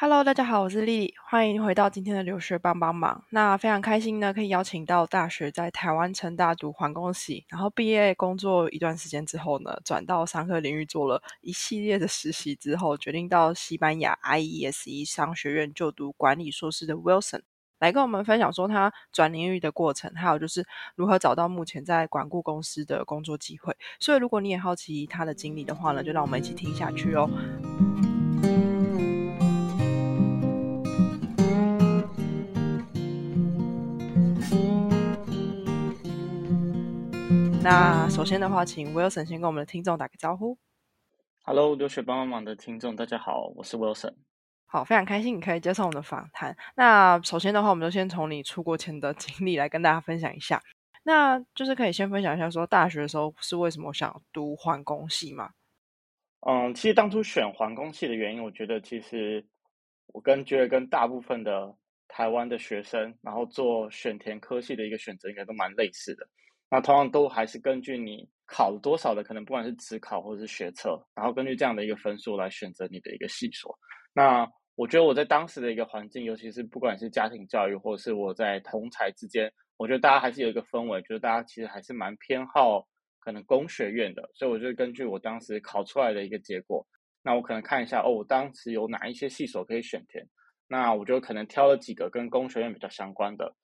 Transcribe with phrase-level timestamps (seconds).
[0.00, 3.24] Hello，大家好，我是丽丽，欢迎回到今天的留学帮帮忙。
[3.30, 17.40] 那非常开心呢，可以邀请到大学在台湾成大读环工系，然后毕业工作一段时间之后呢，转到商科领域做了一系列的实习之后，决定到西班牙 IESE 商学院就读管理硕士的 Wilson，
[17.80, 23.76] 来跟我们分享说他转领域的过程，还有就是如何找到目前在管顾公司的工作机会。
[23.98, 27.28] 所以如果你也好奇他的经历的话呢，就让我们一起听下去哦。
[37.70, 40.56] 那首先的话，请 Wilson 先跟我们的听众打个招呼。
[41.44, 44.14] Hello，留学帮帮忙的听众，大家好，我是 Wilson。
[44.64, 46.56] 好，非常开心你可以接受我们的访谈。
[46.76, 50.62] 那首先的话，我们就先从你出国前的经历来跟大家分享一下。
[51.02, 55.50] 那就是可以先分享一下，说大学的时候是为什么想读环工系吗？
[56.46, 59.46] 嗯，其实当初选环工系的原因，我觉得其实
[60.14, 61.76] 我跟觉得跟大部分的
[62.08, 66.26] 台湾的学生，然后做选填科系的一个选择，应该都蛮类似的。
[66.70, 73.74] 那同样都还是根据你考了多少的，可能不管是职考或者是学测，然后根据这样的一个分数来选择你的一个系所。
[74.12, 82.86] 那我觉得我在当时的一个环境，尤其是不管是家庭教育，或者是我在同才之间，我觉得大家还是有一个氛围，就是大家其实还是蛮偏好
[83.18, 84.30] 可能工学院的。
[84.34, 86.86] 所以我就根据我当时考出来的一个结果，
[87.22, 90.24] 那我可能看一下哦，我当时有哪一些系所可以选填，
[90.68, 93.56] 那我就可能挑了几个跟工学院比较相关的。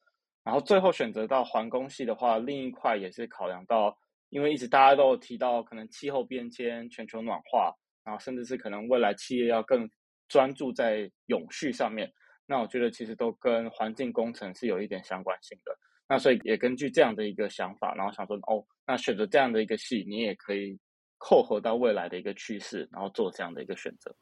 [0.44, 3.96] 然后最后选择到环工系的话，另一块也是考量到，
[4.28, 9.88] 因为一直大家都有提到可能气候变迁、全球暖化，然后甚至是可能未来企业要更
[10.28, 12.12] 专注在永续上面，
[12.46, 15.76] 那我觉得其实都跟环境工程是有一点相关性的。
[16.06, 20.78] 那所以也根据这样的一个想法，然后想说哦，那选择这样的一个系，你也可以
[21.16, 24.14] 扣合到未来的一个趋势，然后做这样的一个选择。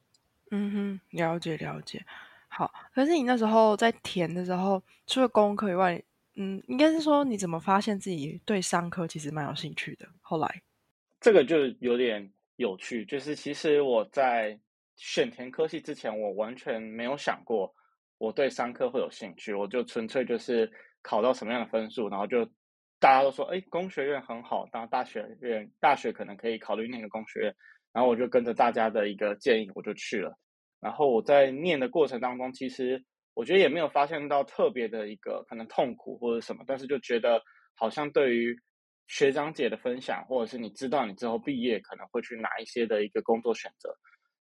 [0.53, 2.05] 嗯哼，了解了解。
[2.47, 6.01] 好，可是你那时候在填的时候，除了功课以外，
[6.35, 10.09] 嗯，应该是说你怎么发现自己对商科其实蛮有兴趣的？
[10.23, 10.63] 后来，
[11.21, 14.59] 这个就有点有趣，就是其实我在
[14.97, 17.71] 选填科系之前，我完全没有想过
[18.17, 20.71] 我对商科会有兴趣，我就纯粹就是
[21.03, 22.47] 考到什么样的分数，然后就
[22.99, 27.55] 大家都说，哎，工学院很好，当大学院大学可能可以考虑那个工学院，
[27.93, 30.35] 然后我就跟着大家的一个建议，我就去了。
[30.81, 33.05] 然后我在念的过程当中，其实。
[33.35, 37.43] 我觉得也没有发现到特别的一个可能痛苦或者什么，但是就觉得
[37.75, 38.55] 好像对于
[39.09, 43.95] 学长姐的分享，或者是你知道你之后毕业可能会去哪一些的一个工作选择，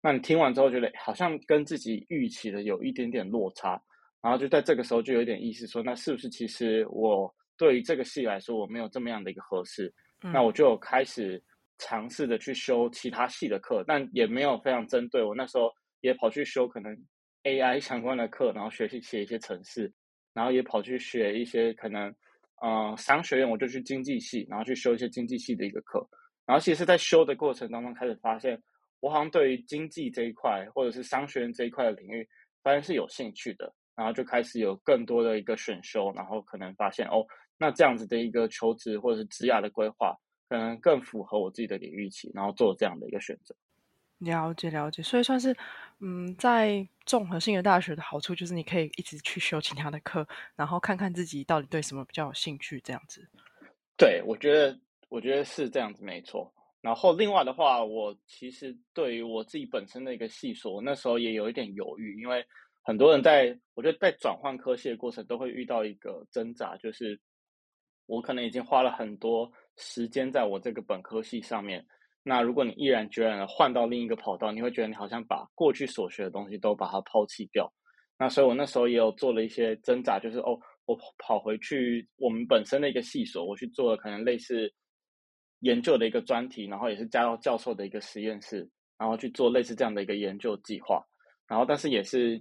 [0.01, 3.81] 那你听完之后觉得好像跟自己预期的有一点点落差，
[4.21, 9.93] 然后就在这个时候就有点意思说，那是不是其实我对于这个系来说我没有这么样的一个合适？
[10.21, 11.41] 那我就开始
[11.77, 15.71] 尝试的去修其他系的课，但也没有非常针对我那时候
[16.01, 16.97] 也跑去修可能。
[17.43, 19.91] AI 相关的课，然后学习写一些程式，
[20.33, 22.13] 然后也跑去学一些可能，
[22.61, 26.05] 呃，商学院我就去经济系，然后去修一些经济系的一个课，
[26.45, 28.61] 然后其实，在修的过程当中，开始发现
[28.99, 32.27] 我好像对于经济这一块或者是商学院这一块的领域，
[32.61, 37.25] 发现是有兴趣的，然后就开始有更多的一个选修，然后可能发现哦，
[37.57, 40.13] 那这样子的一个求职或者是职涯的规划，
[40.49, 43.55] 可能更符合我自己的领域期，然后做这样的一个选择。
[44.17, 45.55] 了解了解，所以算是
[45.99, 53.27] 嗯，在综合性的大学的好处就是你可以一直去修其他的课，然后看看自己到底对什么比较有兴趣，这样子。
[53.97, 56.53] 对，我觉得我觉得是这样子，没错。
[56.81, 62.45] 然后另外的话，我其实对于我自己本身的一个系数，那时候也有一点犹豫，因为
[62.83, 67.19] 很多人在我觉得在转换科系的过程都会遇到一个挣扎，就是
[68.05, 71.83] 我可能已经花了很多时间在我这个本科系上面。
[72.29, 77.67] 那如果你毅然决然的换到另一个跑道，你会觉得你好像把过去所学的东西都把它抛弃掉。
[78.19, 84.71] 那所以我那时候也有做了一些挣扎，就是哦，我跑回去我们本身的一个系所，我去做了可能类似
[85.61, 88.69] 研究的一个专题，然后也是加到教授的一个实验室，
[88.99, 91.03] 然后去做类似这样的一个研究计划。
[91.47, 92.39] 然后但是也是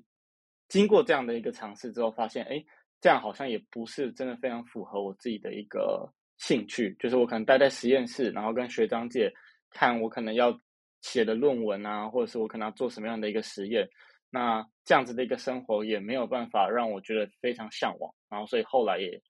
[0.69, 2.63] 经过这样的一个尝试之后，发现哎，
[3.01, 6.07] 这样好像也不是真的非常符合我自己的一个
[6.37, 9.33] 兴趣，就是我可能待在实验室，然后跟学长姐。
[9.71, 10.59] 看我可能要
[11.01, 13.89] 写的论文啊，或者是我可能要做什么样的一个实验，
[14.31, 19.21] 那这样子的一个生活也没有办法让我觉得非常向往，然后所以后来也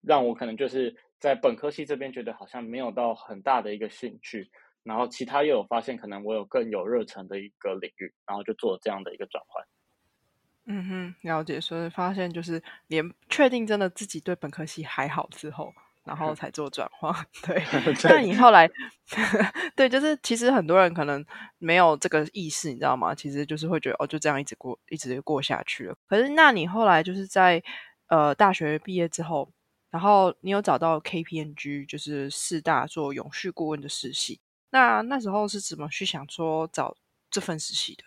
[0.00, 4.50] 让我可能就是在本科系这边觉得好像没有到很大的一个兴趣，
[4.82, 9.64] 然后其他又有发现可能我有更有热忱的一个领域，然后就做这样的一个转换。
[10.64, 15.72] 嗯哼，了解，所以发现就是连确定真的自己对本科系还好之后，
[16.04, 17.14] 然后才做转换。
[17.46, 17.62] 对，
[18.02, 18.68] 但你后来，
[19.76, 21.24] 对，就是其实很多人可能
[21.58, 23.14] 没有这个意识，你知道吗？
[23.14, 25.94] 其实就是会觉得哦，就这样一直过，一直过下去了。
[26.08, 27.62] 可是，那你后来就是在
[28.08, 29.50] 呃大学毕业之后，
[29.90, 34.40] 然后你有找到 KPMG，就是四大做永续顾问的实习。
[34.70, 36.96] 那那时候是怎么去想说找
[37.30, 38.04] 这份实习的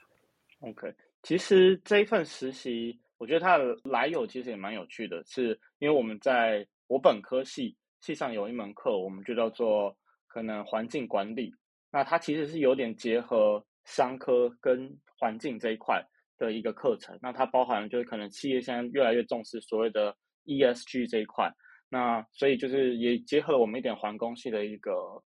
[0.68, 9.98] ？OK，其实这一份实习，我觉得它的来由其实也蛮有趣的，是因为我们在我本科系系上有一门课，我们就叫做
[10.28, 11.52] 可能环境管理。
[11.92, 16.06] 那它其实是有点结合商科跟环境这一块
[16.38, 17.18] 的一个课程。
[17.20, 20.16] 那它包含就是可能企业现在越来越重视所谓的
[20.46, 21.52] ESG 这一块，
[21.90, 24.92] 那所以就是也结合了我们一点环工系的一个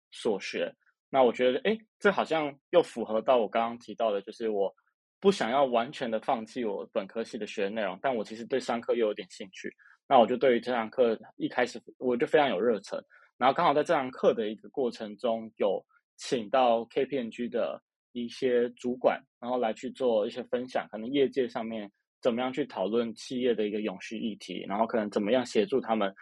[0.09, 0.73] 所学。
[1.11, 4.73] 那我觉得，哎，这好像又符合到我刚刚提到的，就是我
[5.19, 9.71] 不想要完全的放弃我本科系的学的内容，但我其实对商科又有点兴趣。
[10.07, 13.03] 那我就对于这堂课一开始我就非常有热忱，
[13.38, 15.83] 然后刚好在这堂课的一个过程中，有
[16.17, 21.91] 请到 KPMG 的一些主管，然后来去做一些分享，可能业界上面
[22.21, 26.13] 怎么样去讨论企业的一个永续议题，然后可能怎么样协助他们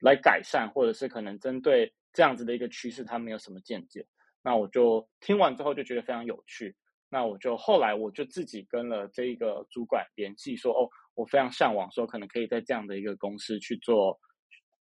[0.00, 4.06] 来改善，或者是可能针对这样子的一个趋势，他们有什么见解。
[4.42, 6.74] 那我就听完之后就觉得非常有趣，
[7.08, 14.18] 那我就后来我就自己跟了这一个主管联系，说哦，我非常向往，说可能可以在这样的一个公司去做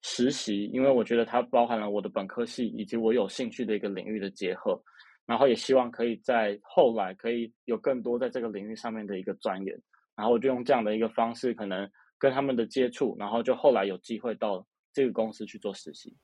[0.02, 4.80] 实习，因为我觉得它包含了我的本科系以及我有兴趣的一个领域的结合，
[5.24, 9.76] 然后也希望可以在后来可以有更多在这个领域上面的一个钻研，
[10.14, 16.16] 然后我就用这样的一个方式，可能跟他们的接触，然后就后来有机会到这个公司去做实习。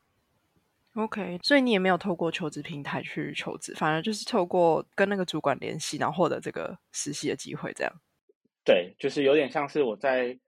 [0.94, 7.92] OK，所以你也没有透过求职平台去求职，反而就是透过跟那个主管联系，然后获得这个实习的机会，这样。
[8.64, 10.38] 对，就是有点像是我在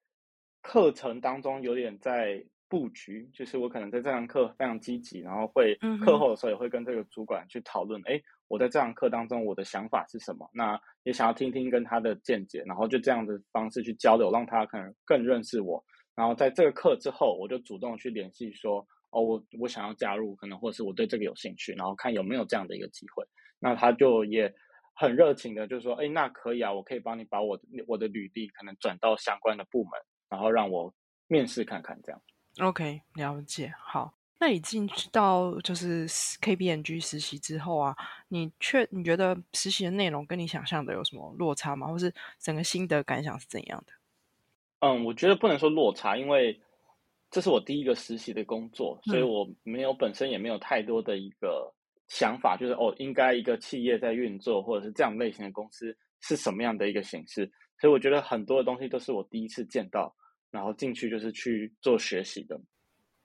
[0.62, 5.75] 课程当中有点在布局，就是我可能在这堂课非常积极，然后会
[6.05, 10.49] 课后的时候也会跟这个主管去讨论，哎，我在这堂课当中我的想法是什么？
[10.52, 15.84] 那也想要听听跟他的见解，然后就这样的方式去交流，让他可能更认识我。
[16.14, 18.87] 然后在这个课之后，我就主动去联系说。
[19.16, 23.25] 哦，我我想要加入，可能或者是我对这个有兴趣，然后看有没有这样的一个机会。
[23.61, 24.52] 那他就也
[24.94, 29.93] 很热情的，就是说：“哎，那可以啊，我可以帮你把我的我的履历可能转到相关的部门，
[30.29, 30.94] 然后让我
[31.26, 32.20] 面试看看。”这样。
[32.61, 33.75] OK，了解。
[33.79, 37.96] 好，那你进去到就是 KBNG 实习之后啊，
[38.29, 41.88] 你确你觉得实习的内容跟你想象的有什么落差吗？
[41.88, 43.93] 或是整个心得感想是怎样的？
[44.81, 46.61] 嗯，我觉得不能说落差，因为。
[47.31, 51.74] 这是我第一个实习的工作，所以我没有本身也没有太多的一个
[52.09, 57.51] 想法，就是哦，应该一个企业在运作，或者是这样类型的公司是什么样的一个形式。
[57.81, 60.15] 所以我觉得很多的东西都是我第一次见到，
[60.51, 62.61] 然后进去就是去做学习的。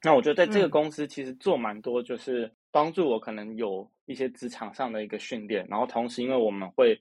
[0.03, 6.99] 那我觉得在这个公司其实做蛮多，就是帮助我可能有一些职场上的一个训练，然后同时因为我们会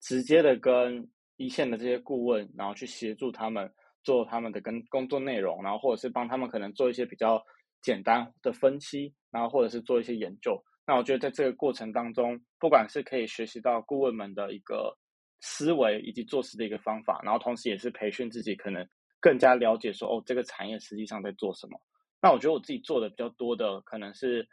[0.00, 3.70] 直接的跟一线的这些顾问，然后去协助他们。
[4.04, 7.42] 做他们的跟工作内容，然后或者是帮他们可能做一些比较
[7.80, 10.62] 简单的分析，然后或者是做一些研究。
[10.86, 14.96] 那我觉得在这个过程当中，不管是可以学习到顾问们的一个
[15.40, 18.86] 思维以及做事的一个方法，然后同时也是培训自己，可能
[19.20, 21.80] 更加了解说哦，这个产业实际上在做什么。
[22.20, 24.46] 那我觉得我自己做的比较多的，可能是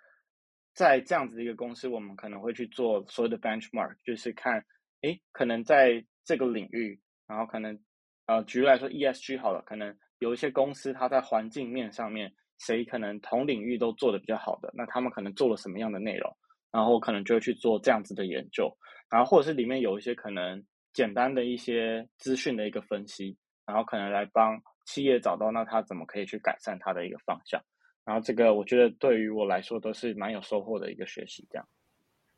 [0.74, 4.66] 在这样子的一个公司，我们可能会去做所有的 benchmark，就是看，
[5.02, 7.80] 哎，可能在这个领域，然后可能。
[8.28, 12.32] 呃，举例来说，ESG 好了，可能有一些公司，它在环境面上面，
[12.64, 16.32] 谁可能同领域都做的比较好的，那他们可能做了什么样的内容，
[16.72, 18.72] 然后可能就会去做这样子的研究，
[19.10, 20.64] 然后或者是里面有一些可能
[20.94, 27.60] 简单的一些资讯的一个分析，然后可能来帮企业找到那他怎么可以去改善他的一个方向，
[28.06, 31.68] 然后这个我觉得对于我来说都是蛮有收获的一个学习，这样。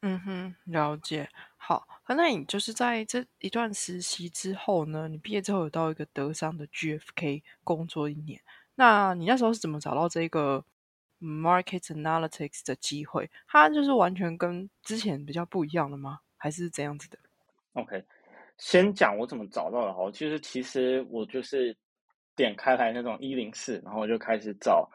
[0.06, 1.30] 嗯哼，了解。
[1.56, 5.08] 好，那你就是在这一段实习之后呢？
[5.08, 8.42] 你毕业之后有到一个德商的 GFK 工作一年。
[8.76, 10.64] 那你那时候是怎么找到这个
[11.20, 13.30] Market Analytics 的机会？
[13.48, 16.20] 它就是完全跟之前比较不一样的吗？
[16.38, 17.18] 还是怎样子的
[17.74, 18.04] ？OK，
[18.58, 20.12] 先讲我怎么找到的哈。
[20.12, 21.76] 其实，其实我就是
[22.36, 24.90] 点开来那种一零四，然后我就开始找。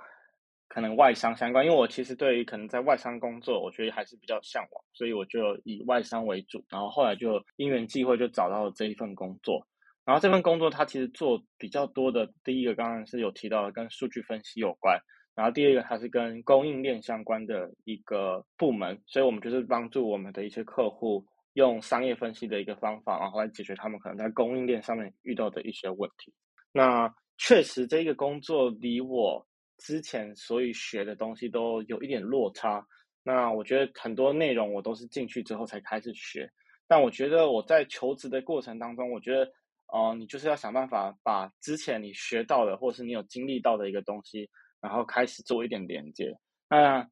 [0.70, 6.62] 可能外商相关，因为我其实对于可能在外商工作，我觉得还是比较向往，所以我就以外商为主。
[6.68, 9.66] 然后后来就因缘际会就找到了这一份工作。
[10.08, 14.98] 然后这份工作它其实做比较多的，第一个刚刚是有提到的跟数据分析有关，
[15.34, 21.22] 然后第二个它是跟供应链相关的一个部门，所以我们就是帮助我们的一些客户
[21.52, 26.32] 用商业分析的一个方法，然后来解决他们可能在供应链上面遇到的一些问题。
[26.72, 29.46] 那确实这个工作离我。
[29.80, 32.84] 之前所以学的东西都有一点落差。
[33.22, 36.50] 那我觉得很多内容我都是进去之后才开始学，
[36.88, 39.48] 但我觉得我在求职的过程当中，我觉得，
[39.92, 44.48] 呃，你就是要想办法把之前你学到的，或是你有经历到的一个东西，
[44.80, 46.34] 然后开始做一点连接。
[46.68, 47.08] 那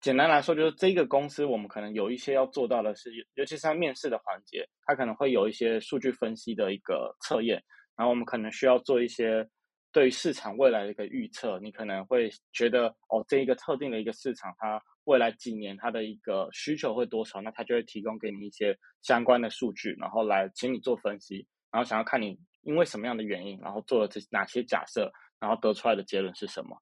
[0.00, 7.62] 简单来说，就是这个公司我们可能有一些要做到的是，尤其是在面试的环节，它可能会有一些数据分析的一个测验，
[7.96, 9.48] 然后我们可能需要做一些
[9.90, 11.58] 对于市场未来的一个预测。
[11.60, 26.76] 你可能会觉得，哦，这一个特定的一个市场，它未来几年它的一个需求会多少，那它就会提供给你一些相关的数据，然后来请你做分析，然后想要看你因为什么样的原因，然后做了这哪些假设，然后得出来的结论是什么。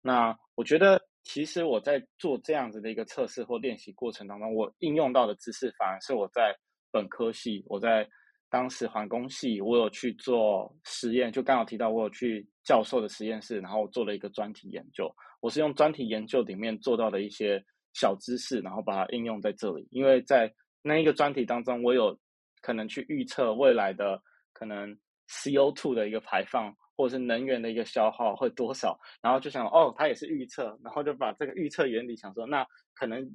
[0.00, 1.02] 那我觉得。
[1.24, 6.52] 其实我在做这样子的一个测试或练习过程当中，我应用到的知识反而是我在
[6.90, 8.04] 本科系，我在
[8.50, 15.08] 当时环工系，我有去做实验，就刚好提到我有去教授的实验室，然后做了一个专题研究。
[15.40, 19.86] 我是用专题研究里面做到的一些小知识，然后把它应用在这里。
[19.92, 22.18] 因为在那一个专题当中，我有
[22.62, 24.20] 可能去预测未来的
[24.62, 24.96] 可能
[25.28, 26.72] CO2 的一个排放。
[26.94, 32.64] 或者是能源的一个消耗会多少，然后就想哦，它也是预测，然后就把这个预测原理想说，那
[32.94, 33.26] 可能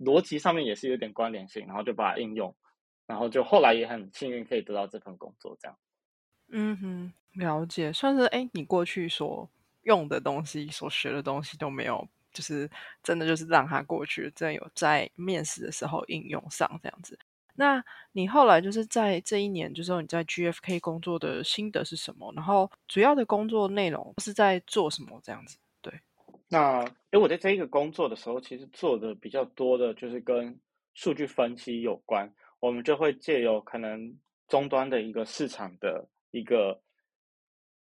[0.00, 2.54] 逻辑上面也是有点关联性，然后就把它应用，
[3.06, 5.78] 然后就后来也很幸运可以得到这份工作，这样。
[6.48, 9.48] 嗯哼，了解，算是哎，你过去所
[9.82, 12.68] 用的东西、所学的东西都没有，就是
[13.02, 17.16] 真的就是让它过去，真的有在面试的时候应用上这样子。
[17.60, 22.32] 那你后来就是在这一年，就是说你在 GFK 工作的心得是什么？
[22.36, 25.20] 然后主要的工作内容是在做什么？
[25.24, 25.92] 这样子，对。
[26.48, 30.56] 那因为我在这一个工作的时候，其实做的比较多的就是跟
[30.94, 32.32] 数据分析有关。
[32.60, 36.80] 我们就会借由可能终端的一个市场的一个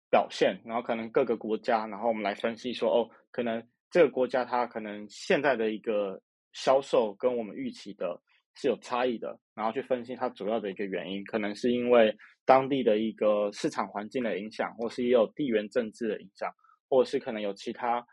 [0.10, 6.20] 表现，然后可能各个国家，然后我们来分析说，哦，可能这个国家它可能现在的一个
[6.54, 8.20] 销售跟我们预期的。
[8.56, 12.14] 是有差异的，然后去分析它主要的一个原因，可能是因为
[12.46, 16.52] 当地的一个市场环境的影响，或是也有地缘政治的影响，
[16.90, 18.06] 或是可能有其他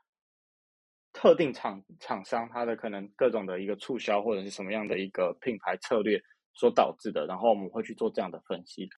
[1.12, 6.20] 特定厂厂商它的可能各种的一个促销或者是什么样的一个品牌策略
[6.54, 8.88] 所导致的，然后我们会去做这样的分析。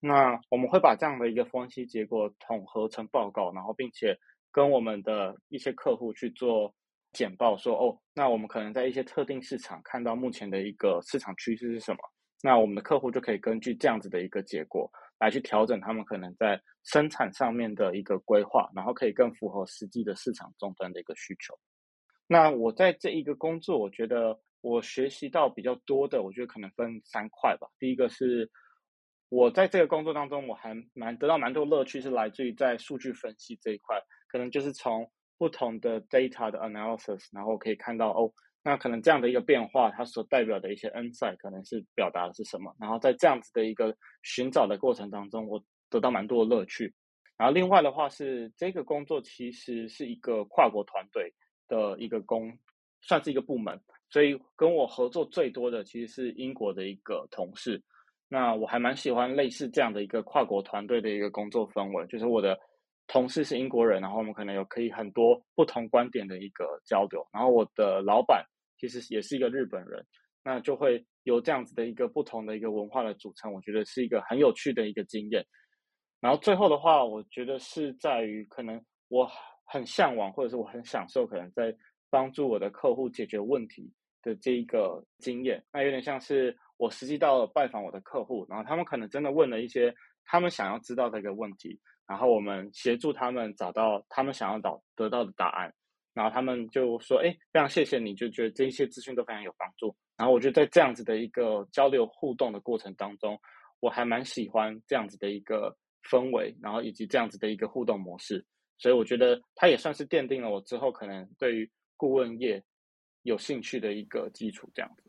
[0.00, 4.18] 那我们会把这样的一个分析结果统合成报告，然后并且
[4.52, 6.74] 跟我们的一些客户去做。
[7.12, 11.98] 简报说哦，那我们可能在一些特定市场看到目前的一个市场趋势是什么？
[12.42, 21.58] 那我们的客户就可以根据这样子的一个结果来去调整他们可能在生产上面的一个规划，然后可以更符合实际的市场终端的一个需求。
[22.26, 27.66] 那我在这一个工作，我觉得我学习到比较多的，我觉得可能分三块吧。
[27.78, 28.48] 第一个是
[29.28, 35.10] 我在这个工作当中，我还蛮得到蛮多乐趣，是来自于在数据分析这一块，可能就是从。
[35.40, 38.30] 不同的 data 的 analysis，然后可以看到哦，
[38.62, 42.76] 那可能这样的一个变化，它所代表的一些 insight 可能是表达的是什么？
[42.78, 46.92] 然后在这样子的一个寻找的过程当中，我得到蛮多的乐趣。
[47.38, 51.32] 然后另外的话是，这个工作其实是一个跨国团队
[51.68, 52.52] 的一个工，
[53.00, 53.80] 算是一个部门，
[54.10, 57.82] 所以跟我合作最多的其实是英国的一个同事。
[58.28, 62.60] 那我还蛮喜欢类似这样的一个跨国团队的一个工作氛围，就是我的。
[63.12, 67.26] 同事是英国人，然后我们可能有可以很多不同观点的一个交流。
[67.32, 68.46] 然后我的老板
[68.78, 70.06] 其实也是一个日本人，
[70.44, 75.44] 那就会有这样子的一个不同的一个文化的组成，我觉得是一个很有趣的一个经验。
[76.20, 79.28] 然后最后的话，我觉得是在于可能我
[79.64, 81.74] 很向往，或者是我很享受，可能在
[82.10, 85.60] 帮助我的客户解决问题的这一个经验。
[85.72, 89.92] 那有点像是我实际到了拜访我的客户，然后他们可能真的问了一些
[90.24, 91.76] 他们想要知道的一个问题。
[92.10, 95.72] 然后我们协助他们找到他们想要找得到的答案，
[96.12, 103.40] 然后他们就说：“哎，非常谢谢你，就觉得这些资讯都非常有帮助。”然后我觉得在这样子的一个交流互动的过程当中，
[103.78, 108.44] 我还蛮喜欢这样子的一个氛围，然后以及这样子的一个互动模式。
[108.76, 112.60] 所以我觉得它也算是奠定了我之后可能对于顾问业
[113.22, 114.68] 有兴趣的一个基础。
[114.74, 115.04] 这样子。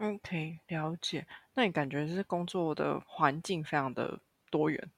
[0.00, 1.24] OK，了解。
[1.54, 4.18] 那你感觉是工作的环境非常的
[4.50, 4.90] 多元？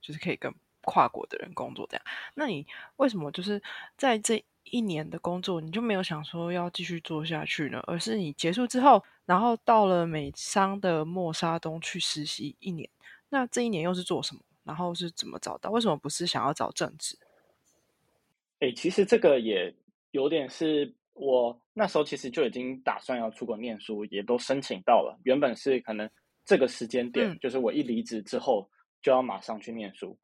[0.00, 0.52] 就是可以跟
[0.82, 3.60] 跨国的人工作这样，那你为什么就是
[3.96, 7.82] 在这一年的工作，你就没有想说要继续做下去呢？
[7.86, 12.88] 而是你结束之后，然后到了美商的默沙东去实习一年，
[13.28, 14.40] 那这一年又是做什么？
[14.64, 15.70] 然后是怎么找到？
[15.70, 17.18] 为什么不是想要找正职？
[18.60, 19.74] 哎，其实这个也
[20.12, 25.18] 有点是我那时候其实就已经打算要出国念书，也都申请到了。
[25.24, 26.08] 原本是可能
[26.46, 28.66] 这个时间点，就是我一离职之后。
[29.02, 30.18] 就要马上去念书，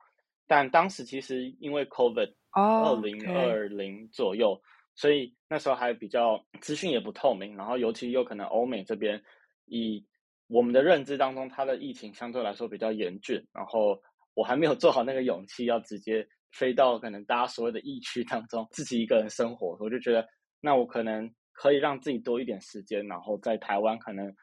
[0.47, 4.61] 但当时其实因为 COVID 二哦零二零左右，
[4.95, 9.23] 所以那时候还比较资讯也不透明，然后尤其又可能欧美这边
[9.66, 10.04] 以
[10.49, 14.00] 我们的认知当中，它的疫情相对来说比较严峻，然后
[14.35, 20.26] 我还没有做好那个勇气，要直接飞到可能大家所谓的疫区当中，自己一个人生活，我就觉得
[20.61, 24.35] 那我可能可以让自己多一点时间，然后在台湾可能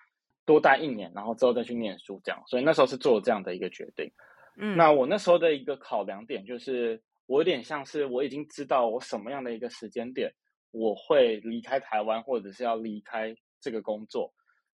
[0.45, 4.11] 多待一年，然后之后再去念书这样，所以那时候是做了这样的一个决定。
[4.57, 10.31] 嗯，那我那时候的一个考量点就是，我有点像是我已经知道我什么样的一个时间点
[10.71, 14.33] 我会离开台湾，或者是要离开这个工作。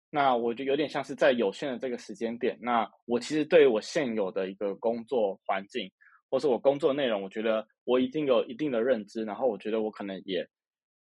[0.09, 5.91] 那我就有点像是在有限的这个时间点，那我其实对我现有的一个工作环境，
[6.29, 10.47] 或是我工作内容，我觉得我已经有一定的认知，然后我觉得我可能也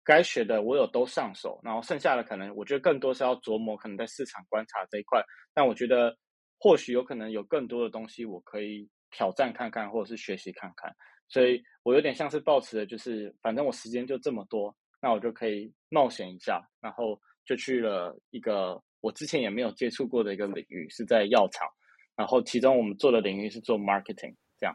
[0.07, 5.21] 该学的我有都上手，然后剩下的可能我觉得更多是要琢磨，可能在市场观察这一块。
[5.53, 6.17] 但我觉得
[6.57, 10.89] 或许有可能有更多的东西我可以挑战看看，或者是学习看看。
[11.27, 21.67] 所以我有点像是抱持的，就是反正我时间就这么多，那我就可以冒险一下，然后就去了一个我之前也没有接触过的一个领域，是在药厂。
[22.15, 24.73] 然后其中我们做的领域是做 marketing 这样。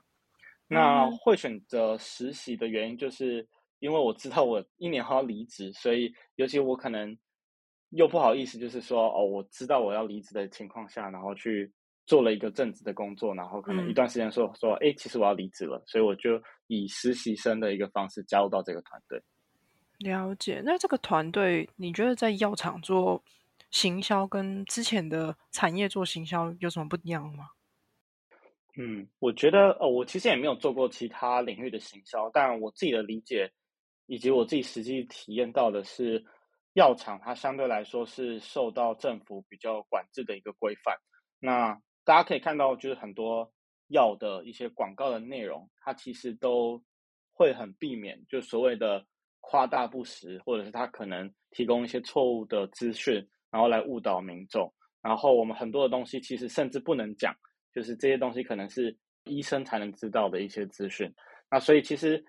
[0.69, 3.49] 那嗯会选择实习的原因，就是
[3.83, 7.19] 因为我知道我一年后要离职，所以尤其我可能
[7.91, 11.69] 又不好意思，就是说哦，我知道我要离职的情况下，然后去
[12.07, 19.21] 做了一个正职的工作，然后可能一嗯段时间说说，哎，其实我要离职了，所以我就以实习生的一个方式加入到这个团队。
[19.99, 20.63] 了解。
[20.65, 23.21] 那这个团队，你觉得在药厂做
[23.73, 27.49] 行销跟之前的产业做行销有什么不一样吗？
[28.77, 33.53] 嗯，我觉得呃，我其实也没有做过其他领域的行销，但我自己的理解
[34.13, 36.23] 以及我自己实际体验到的是，
[36.75, 40.95] 药厂它相对来说是受到政府比较管制的一个规范。
[41.41, 43.51] 那大家可以看到，就是很多
[43.89, 46.85] 药的一些广告的内容，它其实都
[47.33, 49.03] 会很避免，就所谓的
[49.41, 54.71] 夸大不实，或者是它可能提供一些错误的资讯，然后来误导民众。
[55.01, 57.35] 然后我们很多的东西其实甚至不能讲。
[57.75, 61.11] 就是这些东西可能是医生才能知道的一些资讯。
[61.51, 62.23] 那所以其实，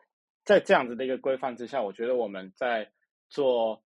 [0.45, 2.89] 在这样子的一个规范之下，我觉得我们在
[3.29, 3.83] 做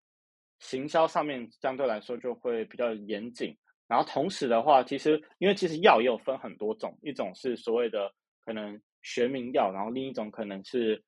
[0.58, 3.56] 行销上面相对来说就会比较严谨。
[3.86, 8.10] 然后同时的话，其实因为其实药也有分很多种，一种是所谓的
[8.44, 11.02] 可能学名药，然后另一种可能是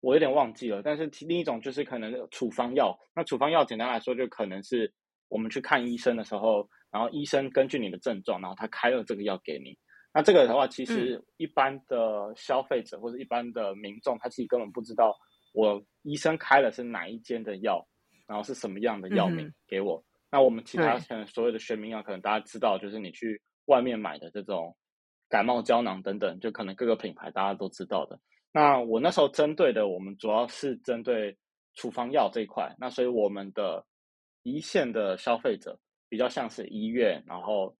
[0.00, 2.98] 我有点忘记了，但是另一种就是可能处方药。
[3.14, 4.92] 那处方药简单来说，就可能是
[5.28, 6.68] 我们去看医生的时候。
[6.94, 9.76] 然后医生根据你的症状，然后他开了这个药给你。
[10.14, 15.14] 那这个的话，其实一般的消费者或者一般的民众，他自己根本不知道
[15.52, 17.84] 我医生开的是哪一间的药，
[18.28, 19.96] 然后是什么样的药名给我。
[19.96, 24.76] 嗯、那我们其他可能所有的学名药，可能大家知道，就是你去外面买的这种
[25.28, 28.18] 感冒胶囊等等，就可能各个品牌大家都知道的。
[28.52, 31.36] 那我那时候针对的，我们主要是针对
[31.74, 32.72] 处方药这一块。
[32.78, 33.84] 那所以我们的
[34.44, 35.78] 一线的消费者。
[36.06, 37.74] 比较像是医院，然后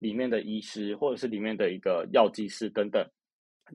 [0.00, 3.08] 里面的医师或者是里面的一个药剂师等等，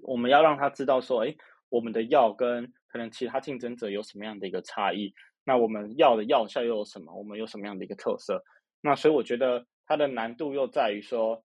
[0.01, 1.33] 我们要让他知道说，哎，
[1.69, 5.13] 我们的药跟可能其他竞争者有什么样的一个差异，
[5.45, 7.15] 那我们药的药效又有什么？
[7.15, 8.43] 我们有什么样的一个特色？
[8.81, 11.43] 那所以我觉得它的难度又在于说，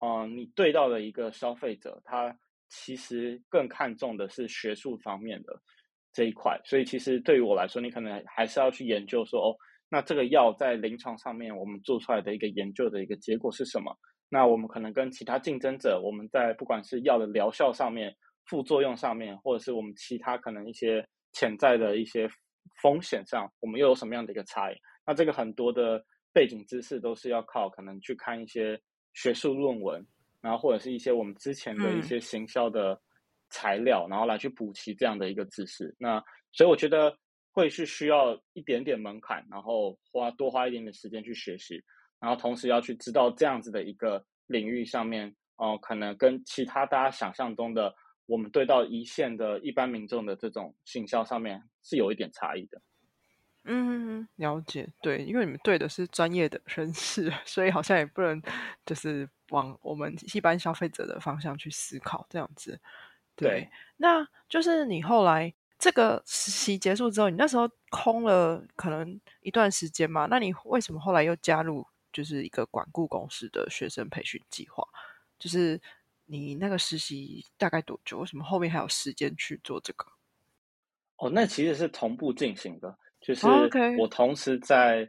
[0.00, 2.36] 嗯、你对到的一个消费者，他
[2.68, 5.62] 其实更看重的是学术方面的
[6.12, 9.56] 这一块，所以其实对于我来说，你可能还是要去研究说，哦。
[9.88, 13.96] 那这个药在临床上面，我们做出来的一个研究的一个结果是什么？
[14.28, 22.28] 那我们可能跟其他竞争者，我们在不管是药的疗效上面、副作用上面，或者是我们其他可能一些潜在的一些
[22.80, 24.74] 风险上，我们又有什么样的一个差异？
[25.06, 28.80] 那这个很多的背景知识都是要靠可能去看一些
[29.14, 30.04] 学术论文，
[30.40, 33.00] 然后或者是一些我们之前的一些行销的
[33.50, 35.94] 材料，然后来去补齐这样的一个知识。
[35.98, 37.16] 那所以我觉得。
[37.56, 41.82] 会是需要一点点门槛，然后花多花一点点时间去学习，
[42.26, 47.94] 然后同时要去知道这样子的一个领域上面，哦、呃，可能跟其他大家想象中的
[48.26, 52.82] 我们对到一线的一般民众的这种行销上面是有一点差异的。
[53.62, 58.42] 嗯，了解，对，因为你们对的是专业的人士， 所以好像也不能
[58.84, 62.80] 就是往我们一般消费者的方向去思考这样子。
[63.36, 65.54] 对，对那就是你后来。
[65.78, 70.26] 这个实习结束之后，你那时候空了可能一段时间嘛？
[70.30, 71.86] 那你为什么后来又加入
[72.16, 74.82] 就是一个管顾公司的学生培训计划？
[75.38, 75.78] 就是
[76.24, 78.20] 你那个实习大概多久？
[78.20, 80.06] 为什么后面还有时间去做这个？
[81.18, 83.46] 哦，那其实是同步进行的，就是
[83.98, 85.06] 我同时在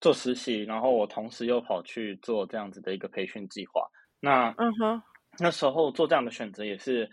[0.00, 3.86] 做实习，然后我同时又跑去做这样子的一个培训计划。
[4.18, 5.02] 那嗯哼，
[5.38, 7.10] 那时候做这样的选择也是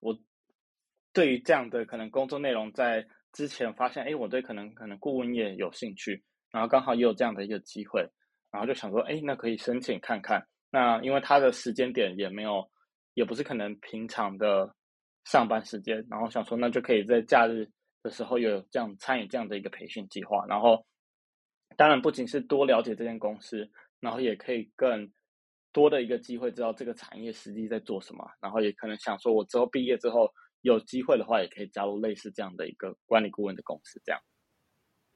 [0.00, 0.14] 我
[1.14, 8.06] 对于这样的可能工作内容，在之前发现，哎，我对可能可能顾问业有兴趣，然后刚好也有这样的一个机会，
[8.50, 10.46] 然后就想说，哎，那可以申请看看。
[10.70, 12.70] 那因为他的时间点也没有，
[13.14, 14.74] 也不是可能平常的
[15.24, 17.68] 上班时间，然后想说，那就可以在假日
[18.02, 20.86] 的时候有这样参与这样的一个培训计划，然后
[21.76, 25.12] 当然不仅是多了解这间公司，然后也可以更
[25.72, 30.32] 多的一个机会知道这个产业实际在做什么，然后也可能想说，我之后毕业之后
[30.62, 34.20] 有机会的话，也可以加入类似这样的一个管理顾问的公司，这样。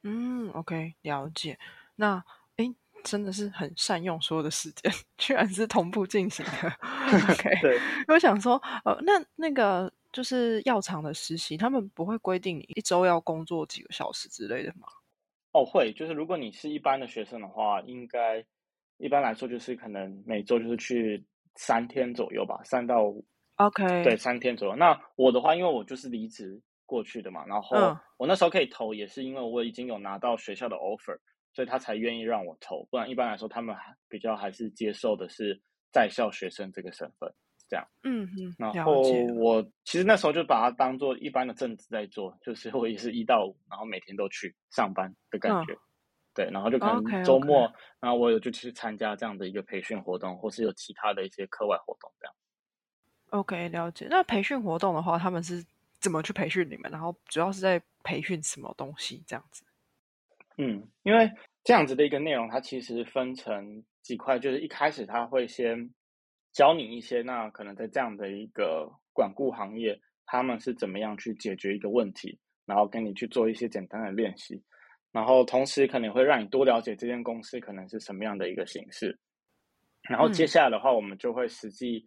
[0.02, 1.58] 嗯，OK，了解。
[1.96, 2.24] 那
[2.56, 6.68] 哎真的是很善用所有的时间， 居然是同步进行的。
[7.32, 14.88] OK，对，我想说，呃，那那个就是药厂的实习，他们不会规定你一周要工作几个小时之类的吗？
[15.52, 18.44] 哦，会，就是如果你是一般的学生的话，应该
[18.96, 23.14] 一般来说就是可能每周就是去三天左右吧，三到
[23.56, 24.74] OK，对，三天左右。
[24.74, 31.18] 那我的话，因为我就是离职过去的嘛，然后我那时候可以投，也是因为我已经有拿到学校的 offer。
[31.54, 35.60] 所以他才愿意让我投，不然一般来说他们还比较还是接受的是
[35.92, 37.32] 在校学生这个身份，
[37.68, 37.86] 这样。
[38.02, 38.54] 嗯嗯。
[38.58, 39.00] 然后
[39.36, 45.78] 我其实那时候就把它当做一般的正职在做，就是我也是一到五，然后每天都去上班的感觉。
[46.34, 52.34] 对，然后就可能周末，然后我有就去参加这样的一个培训活动，或是有其他的一些课外活动这样。
[53.30, 54.08] OK，了解。
[54.10, 55.64] 那培训活动的话，他们是
[56.00, 56.90] 怎么去培训你们？
[56.90, 59.22] 然后主要是在培训什么东西？
[59.28, 59.62] 这样子。
[60.56, 61.28] 嗯，因为
[61.64, 65.90] 这样子的一个内容，它其实分成几块，就是一开始他会先
[66.52, 74.62] 教你一些，那可能在这样的一个管顾行业，他们是怎么样去解决一个问题，然后跟你去做一些简单的练习，
[75.10, 79.18] 然后同时可能会让你多了解这间公司可能是什么样的一个形式，
[80.08, 82.06] 然后接下来的话，我们就会实际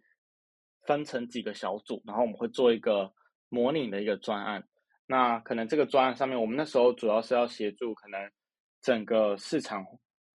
[0.86, 3.12] 分成几个小组，然后我们会做一个
[3.50, 4.64] 模拟的一个专案，
[5.06, 8.18] 那可能这个专案上面，我们那时候主要是要协助可能。
[8.80, 9.84] 整个市场，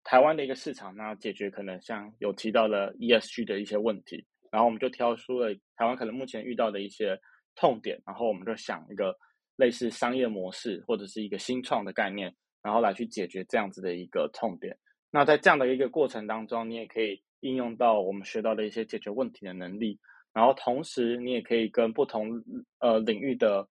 [0.04, 7.20] 台湾的一个市场，那解决可能像有提到的 ESG 的一些问题，然后我们就挑出了台湾可能目前遇到的一些
[7.56, 9.18] 痛点，然后我们就想一个
[9.56, 14.78] 类似商业模式或者是一个新创的概念，然后来去解决这样子的一个痛点。
[15.10, 20.00] 那在这样的一个过程当中，你也可以应用到我们学到的一些解决问题的能力，
[20.34, 22.44] 然后同时你也可以跟不同
[22.80, 23.68] 呃领域的。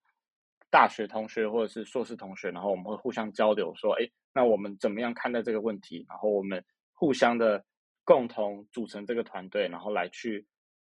[0.73, 6.05] 大学同学或者是硕士同学，然后我们会互相交流，说，哎，那我们怎么样看待这个问题？
[6.09, 7.63] 然后我们互相的
[8.03, 10.45] 共同组成这个团队，然后来去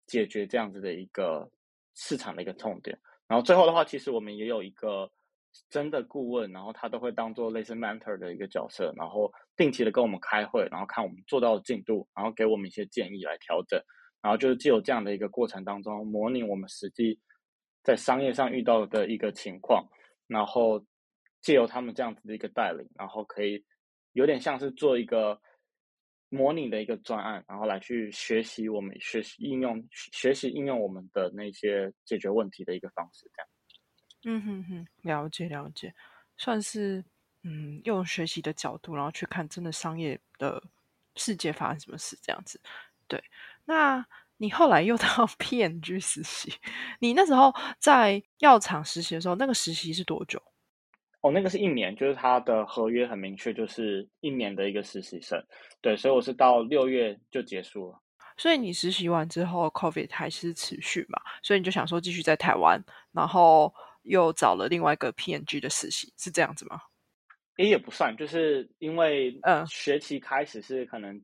[0.07, 1.51] 解决这样子的一个
[1.95, 2.99] 市场的一个痛点。
[3.27, 5.11] 然后最后的话，其实我们也有一个
[5.69, 13.81] 真的顾问，然后他都会当做类似 mentor 的一个角色，然后定期的跟我们开会，然后看我们做到的进度，然后给我们一些建议来调整。
[14.23, 17.21] 然后就是既有这样的一个过程当中，模拟我们实际。
[17.83, 19.87] 在商业上遇到的一个情况，
[20.27, 20.85] 然后
[21.47, 23.65] 借由他们这样子的一个带领，然后可以
[24.15, 25.41] 有点像是做一个
[26.29, 33.49] 模拟的一个专案，然后来去学习我们学习应用学习应用我们的那些解决问题的一个方式，这样。
[34.25, 35.95] 嗯哼哼，了解了解，
[36.37, 37.05] 算是
[37.45, 40.61] 嗯用学习的角度，然后去看真的商业的
[41.15, 42.61] 世界发生什么事这样子。
[43.07, 43.23] 对，
[43.65, 44.05] 那。
[44.39, 45.07] 你后来又到
[45.41, 46.53] PNG 实习，
[46.99, 50.43] 你那时候在药厂实习的时候，那个实习是多久？
[51.27, 55.45] 哦，那个是一年，就是他的合约很明确，就是一年的一个实习生。
[55.81, 58.01] 对，所以我是到六月就结束了。
[58.37, 61.21] 所以你实习完之后，COVID 还是持续嘛？
[61.43, 66.81] 所以你就想说继续在台湾，然后又找了另外一个 PNG 的实习，是这样子吗？
[67.57, 71.21] 也也不算，就是因为嗯，学期开始是可能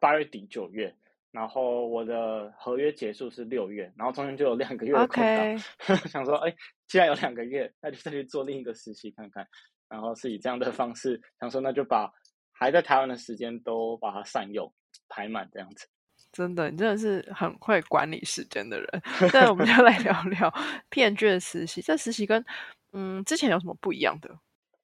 [0.00, 0.92] 八月底九月。
[1.32, 5.58] 然后我的合约结束是六月，然后中间就有两个月的空档，
[6.10, 6.52] 想说，哎，
[6.88, 9.46] 既然有两个月，那就再去做另一个实习看看。
[9.88, 12.12] 然后是以这样的方式，想说那就把
[12.52, 14.72] 还在台湾的时间都把它善用
[15.08, 15.88] 排满这样子。
[16.32, 18.88] 真的，你真的是很会管理时间的人。
[19.32, 20.52] 那我们就来聊聊
[20.90, 21.80] 片卷实习。
[21.82, 22.44] 这实习跟
[22.92, 24.30] 嗯之前有什么不一样的？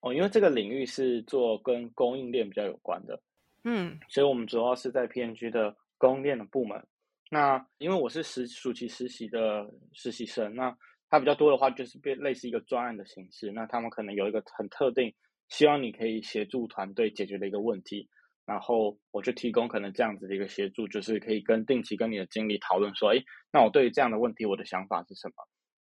[0.00, 3.20] 哦，因为这个领域是做跟供应链比较有关的，
[3.64, 5.76] 嗯，所以我们主要是在 PNG 的。
[5.98, 6.86] 供应链的部门，
[7.30, 10.76] 那因为我是实暑期实习的实习生，那
[11.08, 15.14] 他比较多的话就是变类似一个专案的形式，那他们可能有一个很特定，
[15.48, 18.08] 希望你可以协助团队解决的一个问题，
[18.44, 25.34] 然后我就提供可能这样子的一个协助，就是可以跟定期跟你的经理讨论说，哎，那我对于这样的问题我的想法是什么，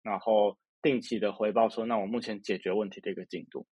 [0.03, 3.65] 然后定期的回报说，那我目前解决问题的一个进度。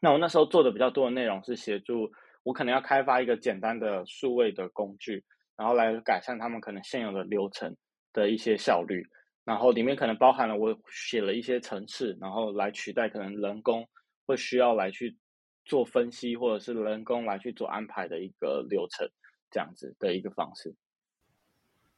[0.00, 2.10] 那我那时候做的比较多的内容是协助
[2.42, 5.24] 我可能要开发一个简单的数位的工具。
[5.62, 7.72] 然后来改善他们可能现有的流程
[8.12, 9.00] 的一些效率，
[9.44, 13.88] 然后里面可能包含了我写了一些程式，然后来取代可能人工
[14.26, 15.16] 会需要来去
[15.64, 19.08] 做分析，或者是人工来去做安排的一个流程，
[19.52, 20.74] 这样子的一个方式。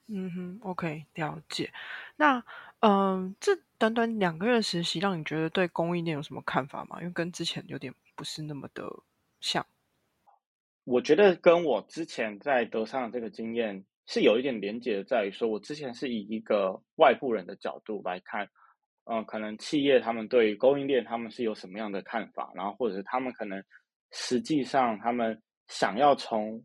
[0.09, 1.73] 嗯哼，OK，了解。
[2.17, 2.45] 那
[2.81, 6.99] 嗯，这短短两个月实习，让你觉得对供应链有什么看法吗？
[7.01, 8.85] 因为跟之前有点不是那么的
[9.41, 9.65] 像。
[10.85, 18.49] 我觉得跟我之前在德商的这个经验是有一点连结，在于说我之前是以一个外部人的角度来看，
[19.05, 23.65] 嗯，可能企业他们对于供应链他们是有什么样的看法，然后或者是他们可能
[24.13, 26.63] 实际上他们想要从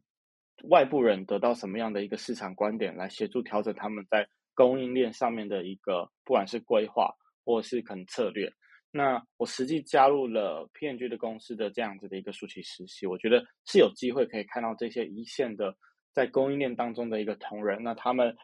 [0.66, 8.52] 外部人得到什么样的一个市场观点来协助调整他们在供应链上面的一个不管是规划或者是可能策略。
[8.92, 15.76] 那我实际加入了 PNG 的公司的这样子的一个暑期实习，我觉得是有机会可以看到这些一线的
[16.12, 17.84] 在供应链当中的一个同仁。
[17.84, 18.36] 那他们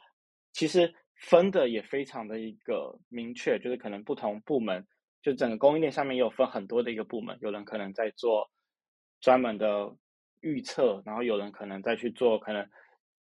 [0.54, 4.86] 其实分的也非常的一个明确，就是可能不同部门，
[5.22, 8.48] 就整个供应链上面也有分很多的一个部门，有人可能在做
[9.20, 9.92] 专门的
[10.42, 12.64] 预测，然后有人可能再去做可能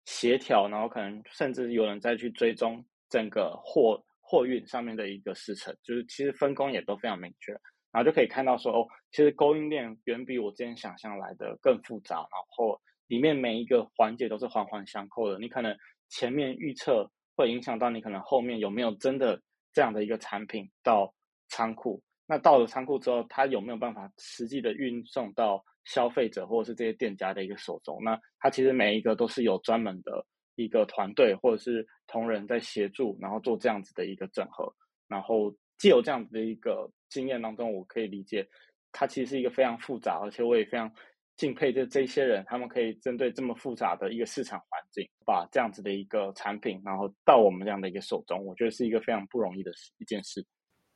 [0.04, 4.00] 协调，然后可能甚至有人再去追踪整个货。
[4.28, 7.52] 货运上面的一个时程，就是其实分工也都非常明确，
[7.90, 15.38] 然后就可以看到说哦，其实供应链远比我之前想象来的更复杂，然后里面每一个环节都是环环相扣的。
[15.38, 15.74] 你可能
[16.10, 19.40] 前面预测会影响到你可能后面有没有真的
[19.72, 21.14] 这样的一个产品到
[21.48, 27.98] 仓库，那到了仓库之后，它有没有办法实际的运送到消费者或者是这些店家的一个手中？
[28.04, 30.26] 那它其实每一个都是有专门的。
[30.58, 34.72] 一个团队或者是同仁在协助，然后做这样子的一个整合，
[35.06, 38.46] 然后既有这样子的一个经验当中，我可以理解，
[38.92, 40.92] 它其实是一个非常复杂，而且我也非常
[41.36, 50.44] 敬佩这这些人，他们可以针对这么复杂的一个市场环境，把这样子的一个产品，然后到我们这样的一个手中，我觉得是一个非常不容易的一件事。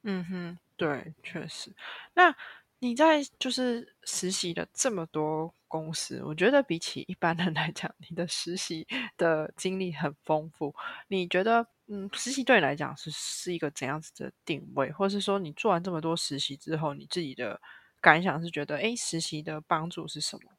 [0.03, 1.73] 嗯哼，对，确实。
[2.13, 2.35] 那
[2.81, 10.75] 你在就是实习的这么多公司，我觉得比起一般人来讲，你的实习的经历很丰富。
[11.09, 17.59] 你觉得，嗯，实习对你来讲是是一个怎样子的定位，或是说你做完这么多实习之后，你自己的
[18.03, 20.51] 感想是觉得，哎，实习的帮助是什么？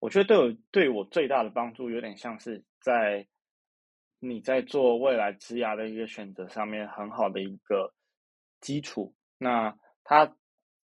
[0.00, 3.26] 我觉得对我对我最大的帮助，有点像是在
[4.20, 7.94] 你在做未来职涯的一个选择上面很好的一个
[8.60, 9.14] 基础。
[9.38, 10.36] 那它。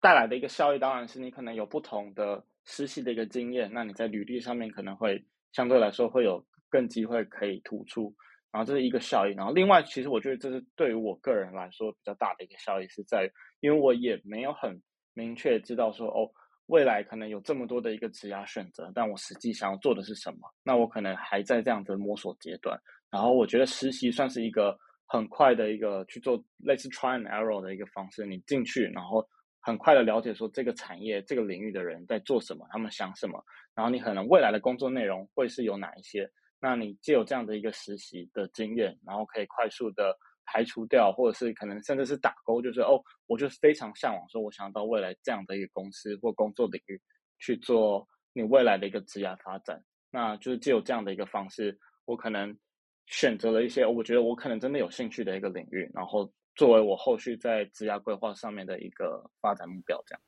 [0.04, 8.14] 带来的一个效益当然是你可能有不同的实习的一个经验，那你在履历上面可能会相对来说会有更机会可以突出，
[8.52, 9.34] 然后这是一个效益。
[9.34, 13.30] 然后另外，其实我觉得这是对于我个人来说比较大的一个效益，是在
[13.62, 14.82] 因为我也没有很
[15.14, 16.30] 明确知道说哦，
[16.68, 20.48] 未来可能有这么多的一个职业选择，但我实际想要做的是什么？
[20.64, 22.80] 那我可能还在这样的摸索阶段。
[23.10, 29.28] 然后我觉得实习算是一个很快的一个去做类似 try and error 的一个方式，你进去然后。
[29.64, 33.44] 很快的了解说这个产业这个领域的人在做什么，他们想什么，
[33.76, 36.28] 然后你可能未来的工作内容会是有哪一些？
[36.60, 47.00] 那你既有这样的一个实习的经验，然后可以快速的排除掉，或者是可能甚至是打勾，就是哦，我就非常向往说，我想到未来这样的一个公司或工作领域
[47.38, 49.84] 去做你未来的一个职业发展。
[50.10, 52.58] 那就是既有这样的一个方式，我可能
[53.06, 56.34] 选择了一些我觉得我可能真的有兴趣的一个领域，然后。
[56.56, 60.22] 作为我后续在职业规划上面的一个发展目标，这样。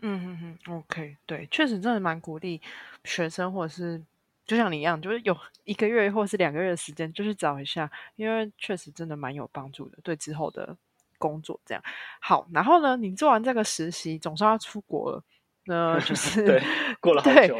[0.00, 2.60] 嗯哼哼，OK，对，确实真的蛮鼓励
[3.04, 4.02] 学生，或者是
[4.44, 10.76] 就像你一样，就是有一个月或者是两个月的时间，就去找一下，因为确实真的蛮有帮助的，对之后的
[11.18, 11.82] 工作这样。
[12.20, 15.22] 好，然后呢，你做完这个实习，总是要出国了，
[15.64, 16.62] 那就 是对，
[17.00, 17.58] 过了好久。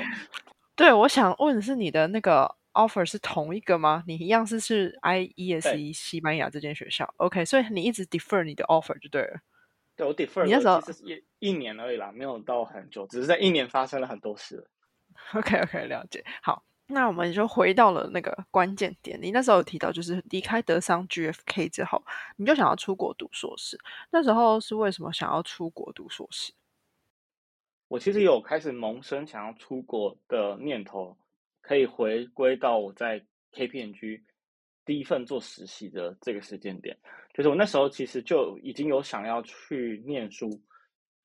[0.75, 2.57] 对，我想问的是你的那个。
[2.77, 4.05] Offer 是同一个吗？
[4.07, 9.41] 你一样是是 I E S E 西班牙这间学校，OK，所以你一直 defer 你的 offer 就对了。
[9.97, 14.69] 对我 defer，你那时候一一年而已啦，没有到很久，只是在一年发生了很多事。
[15.33, 16.23] OK OK，了解。
[16.43, 19.19] 好，那我们就回到了那个关键点。
[19.23, 22.03] 你那时候有提到，就是离开德商 GFK 之后，
[22.37, 23.79] 你就想要出国读硕士。
[24.11, 26.53] 那时候是为什么想要出国读硕士？
[27.89, 31.17] 我其实有开始萌生想要出国的念头。
[31.67, 33.21] 可以回归到我在
[33.53, 34.21] KPMG
[34.85, 36.97] 第一份做实习的这个时间点，
[37.35, 40.49] 就是我那时候其实就已经有想要去念书，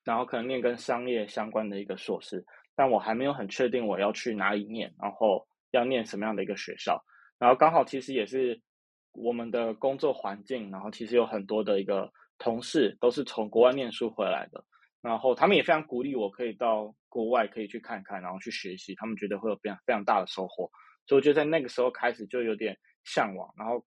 [0.04, 2.44] 然后可能念跟商业相关的一个硕士，
[2.76, 7.00] 但我还没有很确定我要去哪里念，然后要念什么样的一个学校，
[7.38, 8.60] 然后刚好其实也是
[9.14, 14.64] 我们的工作环境，然后其实有很多的一个同事都是从国外念书回来的。
[15.04, 18.96] 然后他们也非常鼓励我，可以到国外可以去看看，然后去学习。
[18.96, 20.72] 他们觉得会有非常非常大的收获，
[21.06, 23.54] 所以我觉得在那个时候开始就有点向往。
[23.58, 23.86] 然后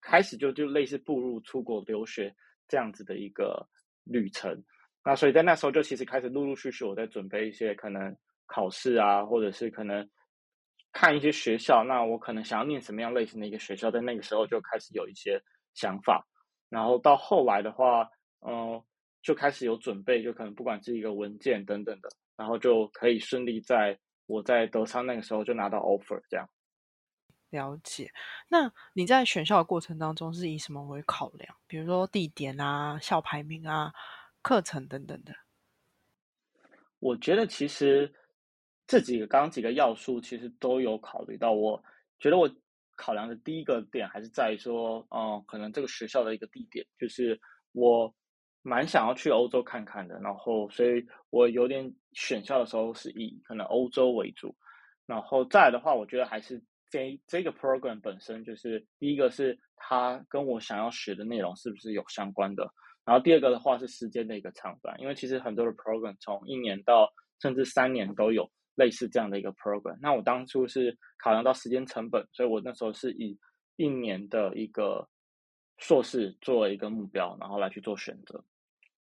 [0.00, 2.34] 开始就就类似步入出国留学
[2.66, 3.64] 这样子的一个
[4.02, 4.64] 旅程。
[5.04, 8.14] 那所以在那时候就其实开始陆陆续续我在准备一些可能
[8.46, 10.10] 考试啊，或者是可能
[10.92, 11.84] 看一些学校。
[11.84, 15.40] 那我可能想要念什么样类型的一个学校，在那个时候就开始有一些
[15.74, 16.26] 想法。
[16.70, 18.08] 然后到后来的话，
[18.46, 18.82] 嗯，
[19.24, 26.48] 就开始有准备，就可能不管是一个文件等等的，然后就可以顺利在我在德昌那个时候就拿到 offer 这样。
[27.48, 28.12] 了解。
[28.48, 31.56] 那你在选校的过程当中是以什么为考量？
[31.66, 33.92] 比如说地点啊、校排名啊、
[34.42, 35.32] 课程等等的。
[36.98, 38.12] 我觉得其实
[38.86, 41.52] 这几个刚刚几个要素其实都有考虑到。
[41.52, 41.82] 我
[42.18, 42.50] 觉得我
[42.96, 47.40] 考量的第一个点还是在于说，嗯，可能这个学校的一个地点，就是
[47.72, 48.12] 我
[48.64, 50.18] 蛮想要去欧洲看看的。
[50.18, 54.52] 然后，所以我有点选校的时候是以可能欧洲为主。
[55.06, 56.60] 然后再来的话，我觉得还是。
[56.90, 62.70] 这这个 program 本身就是第一个是它跟我想要学的内容是不是有相关的，
[63.04, 69.98] 然后第二个的话是时间的一个长短，因为其实很多的 program 从一年到甚至三年都有类似这样的一个 program。
[70.00, 73.36] 那我当初是考量到时间成本，所以我那时候是以
[73.74, 75.08] 一年的一个
[75.78, 78.44] 硕士作为一个目标，然后来去做选择。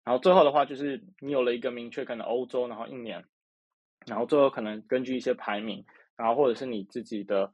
[0.05, 3.25] 然后最后的话就是你有了一个明确可能欧洲，然后一年，
[4.07, 5.85] 然后最后可能根据一些排名，
[6.17, 7.53] 然后或者是你自己的。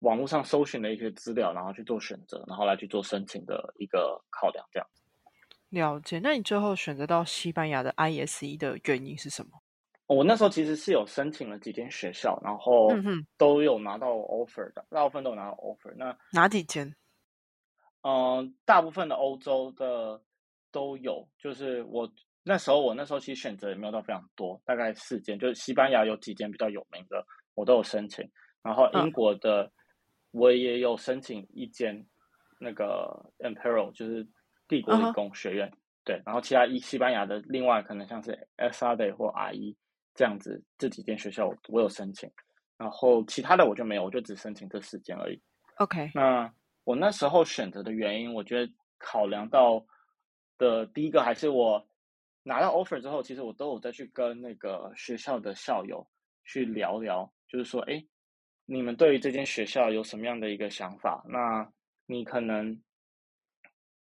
[0.00, 4.86] 网络上搜寻的一些资料，然后去做选择，然后来去做申请的一个考量，这样。
[5.70, 6.18] 了解。
[6.18, 9.52] 那你最后选择到西班牙的 ISE 的原因是什么？
[10.06, 12.90] 我那时候其实是有申请了几间学校，然后
[13.38, 15.94] 都有拿到 offer 的，大部分都有拿到 offer。
[15.96, 16.94] 那哪几间？
[18.02, 20.20] 嗯，大部分的欧洲的
[20.70, 21.28] 都有。
[21.38, 22.10] 就是我
[22.42, 25.38] 那时候，我那时候其实选择也没有到非常多，大概四间。
[25.38, 27.24] 就是西班牙有几间比较有名的，
[27.54, 28.28] 我都有申请。
[28.62, 29.70] 然后英国的。
[30.32, 32.04] 我也有申请一间
[32.60, 34.26] 那个 Imperial，就是
[34.68, 35.72] 帝国理工学院，
[36.04, 36.20] 对。
[36.26, 39.74] 然后其他一西班牙的另外可能像是 SRD 或 RE
[40.14, 42.30] 这样子这几间学校我有申请，
[42.76, 45.40] 然后其他的我就没有，我就只申请这四间而已。
[45.76, 46.10] OK。
[46.14, 46.52] 那
[46.84, 49.82] 我那时候选择的原因，我觉得考量到
[50.58, 51.86] 的第一个还是我
[52.42, 56.06] 拿到 offer 之后，其实我都有再去跟那个学校的校友
[56.44, 58.04] 去聊聊，就是说，哎。
[58.68, 61.24] 你们对于这间学校有什么样的一个想法？
[61.28, 61.70] 那
[62.04, 62.82] 你可能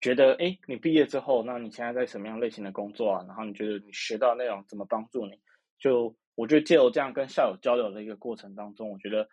[0.00, 3.24] 觉得，哎，你毕业之后，那你现在在什么样类型的工作啊？
[3.26, 5.32] 然后你觉得你学到内容怎么帮助你？
[5.80, 9.28] 就我觉得借由这样跟校友交流的一个过程当中，我觉得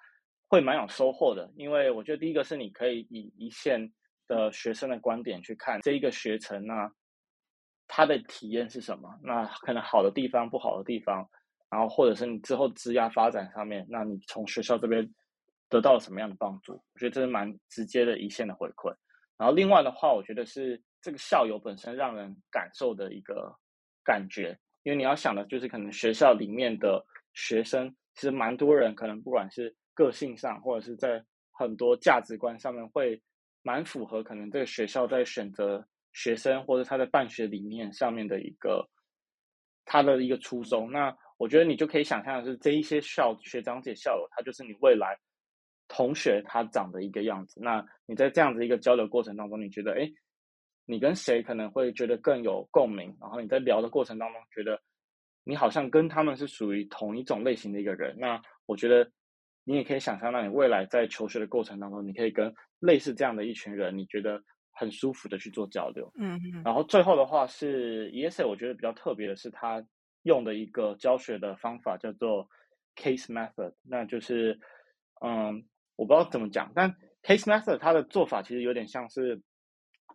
[0.47, 1.47] 会蛮有收获的。
[1.55, 3.93] 因为我觉得第一个是你可以以一线
[4.27, 6.91] 的学生的观点去看这一个学程，那
[7.89, 9.13] 他的体验是什么？
[9.21, 11.29] 那可能好的地方、不好的地方，
[11.69, 15.13] 然后或者是你之后职业发展上面，那你从学校这边。
[15.71, 16.73] 得到了什么样的帮助？
[16.73, 18.91] 我觉得这是蛮直接的一线的回馈。
[19.37, 23.55] 然后另外的话，我觉得是这个校友本身让人感受的一个
[24.03, 33.21] 感觉，因为你要想的就是可能学校里面的学生，其实蛮多人可能不管是个性上，或者是在很多价值观上面，会
[33.61, 38.89] 蛮符合可能这个学校在选择学生或者他的办学理念上面的一个
[39.85, 40.91] 他的一个初衷。
[40.91, 45.17] 那我觉得你就可以想象的是，这一些校学长姐校友，他就是你未来。
[45.91, 50.07] 同学他长的一个样子，那你在这样子一个交流过程当中，你觉得，哎，
[50.85, 53.17] 你跟谁可能会觉得更有共鸣？
[53.19, 54.79] 然后你在聊的过程当中，觉得
[55.43, 58.15] 你好像跟他们是属于同一种类型的一个人。
[58.19, 59.11] 那我觉得
[59.63, 64.39] 你也可以想象，那你未来在求学的过程当中，你可以跟类似这样的一群人，你觉得
[64.79, 66.11] 很舒服的去做交流。
[66.15, 66.63] 嗯嗯。
[66.63, 69.85] 然后最后的话是 ESA，我觉得比较特别的是，他
[70.23, 72.47] 用的一个教学的方法叫做
[72.95, 74.59] case method，那就是
[75.21, 75.65] 嗯。
[75.99, 76.89] 我不知道怎么讲，但
[77.23, 79.41] case method 它的做法其实有点像是，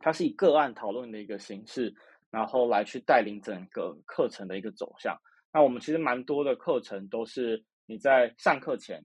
[0.01, 1.95] 它是以个案讨论的一个形式，
[2.31, 5.15] 然后来去带领整个课程的一个走向。
[5.53, 9.05] 那我们其实蛮多的课程都是你在上课前，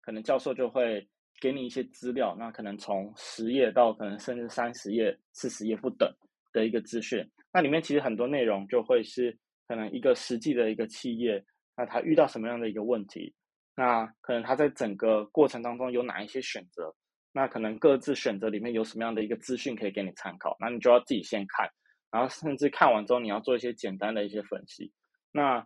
[0.00, 1.06] 可能教授就会
[1.44, 6.10] 给你一些资料，那可能从十页到可能甚至三十页、四十页不等
[6.54, 7.22] 的一个资讯。
[7.52, 11.44] 那里面其实很多内容就会是可能一个实际的一个企业，
[11.76, 13.34] 那他遇到什么样的一个问题。
[13.76, 16.90] 那可能他在整个过程当中有哪一些选择？
[17.30, 20.56] 那可能各自选择里面有什么样的一个资讯可以给你参考？
[20.58, 21.68] 那你就要自己先看，
[22.10, 24.90] 然后甚至看完之后你要做一些简单的一些分析。
[25.30, 25.62] 那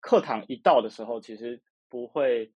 [0.00, 2.50] 课堂一到的时候，其实不会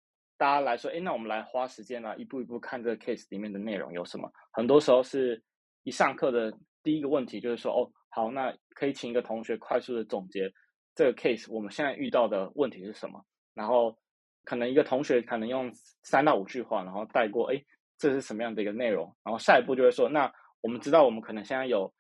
[0.43, 4.29] 大家来说，哎，那我们来花时间呢，一步一步看这个 case 里面的内容有什么？
[4.51, 5.41] 很多时候是
[5.85, 10.53] 一上课的第一个问题就是说，哦，好，那可以请一个同学快速的总结
[10.97, 13.25] 这个 case 我们现在遇到的问题是什么？
[13.55, 13.97] 然后。
[14.45, 15.71] 可能一个同学可能用
[16.03, 17.65] 三到五句话，然后带过，哎，
[17.97, 19.07] 这是什么样的一个内容？
[19.23, 20.29] 然后下一步就会说，那
[20.63, 21.95] 我们知道我们可能现在有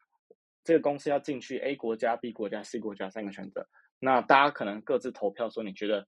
[0.64, 3.64] 这个公司要进去 A 国家、B 国家、C 国家三个选择，
[4.00, 6.04] 那大家可能各自投票说你觉得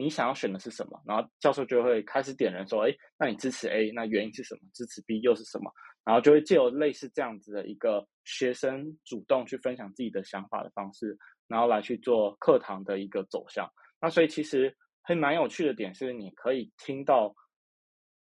[0.00, 4.60] 你想要选的是什么，然后教授就会开始点人说，哎，那你支持 A，那原因是什么？
[4.72, 5.72] 支持 B 又是什么？
[6.04, 11.18] 然后就会借由类似这样子的一个学生主动去分享自己的想法的方式，
[11.48, 13.68] 然后来去做课堂的一个走向。
[14.00, 14.72] 那所以其实
[15.02, 17.34] 还蛮有趣的点是，你可以听到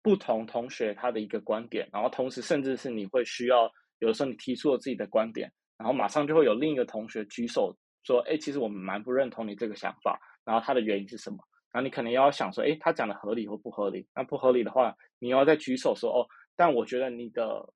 [0.01, 3.69] 不同同学他的一个观点，然后同时甚至是你会需要
[3.99, 11.37] 有时候你提出了自己的观点，然后马上就会有另一个同学举手说：“哎，其实我们蛮不认同你这个想法，然后他的原因是什么？”
[11.75, 16.23] 然后你可能要想说：“哎，他讲的合理或不合理？”那不合理的话，你要再举手说：“哦，
[16.55, 17.67] 但我觉得你的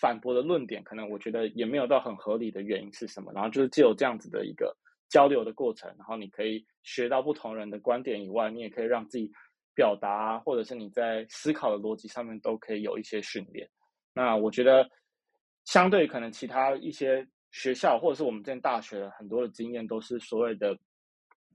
[0.00, 4.76] 反驳的论点可能我觉得也没有到很合理的原因是什么？”然后就是只有这样子的一个。
[5.10, 9.30] 交流的过程，然后你可以学到不同人的观点以外，你也可以让自己
[9.72, 13.68] 表达，或者是你在思考的逻辑上面都可以有一些训练。
[14.12, 14.90] 那我觉得，
[15.66, 20.76] 相对可能其他一些学校，或者是我们这边大学很多的经验，都是所谓的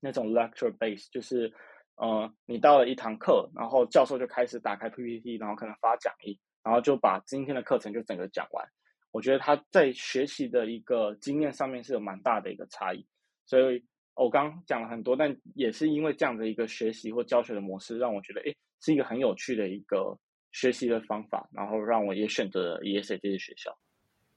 [0.02, 1.54] 那种 lecture base，就是
[1.95, 8.66] 呃，你到了一堂课，然后教授就开始打开 PPT，然后可能发讲义，然后就把今天的课程就整个讲完。
[9.12, 13.06] 我觉得他在学习的一个经验上面是有蛮大的一个差异。
[13.45, 13.84] 所以
[14.14, 20.16] 我刚讲了很多，但也是因为这样的一个学习或教学的模式，让我觉得，哎，是一个很有趣的一个
[20.52, 23.76] 学习的方法，然后让我也选择了 ESA 这些学校。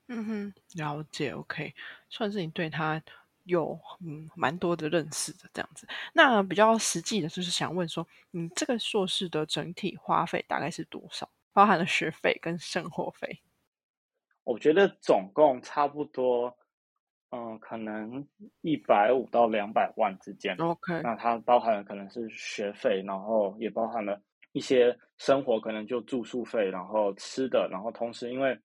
[0.08, 1.74] 嗯哼，了解，OK，
[2.08, 3.02] 算是你对他
[3.44, 5.86] 有嗯蛮多的认识的这样子。
[6.12, 11.28] 那比较实际的就是想问说，你这个硕士的整体花费大概是多少？
[11.52, 13.42] 包含了学费跟生活费？
[14.44, 16.56] 我觉得总共差不多。
[17.34, 18.28] 嗯，可能
[18.60, 20.54] 一百五到两百万之间。
[20.58, 24.20] OK，那它包含了可能是学费，然后也包含了
[24.52, 28.60] 一些生活，可能就住宿费，然后吃的，然后同时因为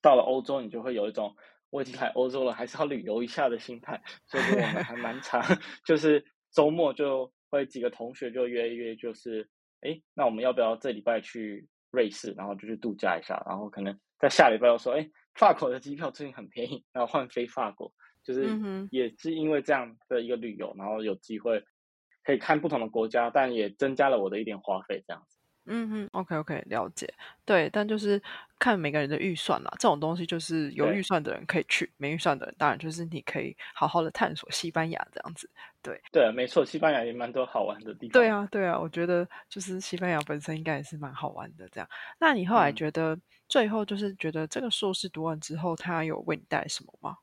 [0.00, 1.34] 到了欧洲，你就会有一种
[1.70, 5.42] 我已经来欧洲了，还是要旅游一下的心态，所以我们 还蛮长，
[5.84, 9.48] 就是周末就会几个同学就约一约，就是
[9.80, 15.08] 哎，那我们要不要这礼拜去瑞士，然后就去度假一下，然后可能在下礼拜又说哎。
[15.38, 17.92] 法国的机票最近很便宜，然后换飞法国，
[18.24, 18.48] 就是
[18.90, 21.62] 也是因为这样的一个旅游，然后有机会
[22.24, 25.35] 可以看不同的国家，但也增加了我的一点花费，这样子。
[25.68, 27.12] 嗯哼，OK OK，了解。
[27.44, 28.22] 对，但就是
[28.58, 35.50] 看每个人的预算啦，这种东西就是有预算的人可以去，没预算的人当然就是你可以好好的探索西班牙这样子。
[35.82, 38.12] 对，对，没错，西班牙也蛮多好玩的地方。
[38.12, 41.68] 对啊，对啊，我觉得就是西班牙本身应该也是蛮好玩的。
[41.70, 41.88] 这样，
[42.18, 47.16] 那你后来觉得最后就是觉得这个硕士读完之后，他有为你带来什么吗？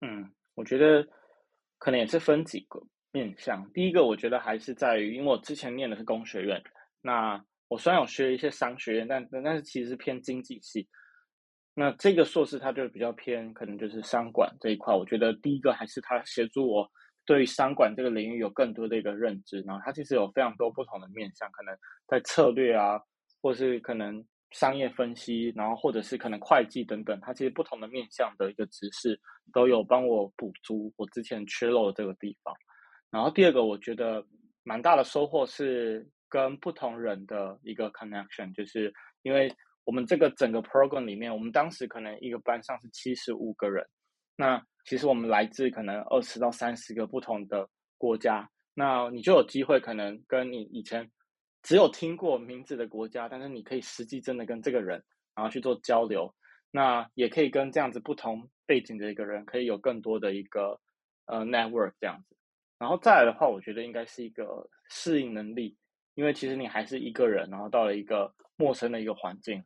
[0.00, 1.06] 嗯，我觉得
[1.78, 2.80] 可能也是分几个
[3.12, 3.68] 面向。
[3.72, 6.60] 第一个，我觉得还是在于，因为我之前念的是工学院。
[7.02, 10.88] 那我虽然有学一些商学院，但但是其实是偏经济系。
[11.74, 14.94] 那这个硕士它就比较偏，可能就是商管这一块。
[14.94, 16.88] 我觉得第一个还是它协助我
[17.24, 19.62] 对商管这个领域有更多的一个认知。
[19.62, 21.74] 然后它其实有非常多不同的面向，可能
[22.06, 23.00] 在策略啊，
[23.40, 29.18] 或是可能商业分析，然后或者是可能会计等等，它其实不同的面向的一个知识
[29.52, 32.54] 都有帮我补足我之前缺漏的这个地方。
[33.10, 34.24] 然后第二个，我觉得
[34.62, 36.06] 蛮大的收获是。
[36.32, 39.54] 跟不同人的一个 connection，就是因为
[39.84, 43.86] 我们这个整个 program 里面，我们当时可能一个班上是七十五个人，
[44.34, 47.68] 那其实我们来自可能二十到三十个不同的
[47.98, 51.10] 国家，那你就有机会可能跟你以前
[51.62, 55.04] 只有听过名字的国家，但是你可以实际真的跟这个人
[55.34, 56.34] 然后去做交流，
[56.70, 60.80] 那也可以跟这样子不同背景的一个人可以有更多的一个
[61.26, 62.34] 呃 network 这样子，
[62.78, 65.76] 然后再来的话，我觉得应该是一个适应能力。
[66.14, 69.62] 因为其实你还是一个人，然后到了一个陌生的一个环境。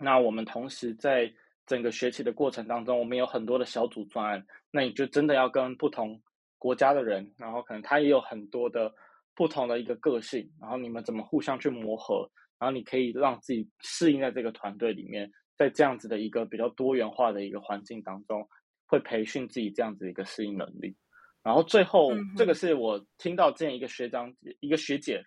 [0.00, 1.32] 那我们同时在
[1.66, 4.44] 整个学习的过程当中，我们有很多的小组专案。
[4.70, 6.20] 那你就真的要跟不同
[6.58, 8.92] 国家的人，然后可能他也有很多的
[9.34, 18.48] 不同的一个个性，然后你们怎么互相去磨合，然后你可以让自己适应在这个团队里面，在这样子的一个比较多元化的一个环境当中，
[18.86, 20.96] 会培训自己这样子一个适应能力。
[21.42, 25.22] 然后最后，这个是我听到这样一个学长、一个学姐。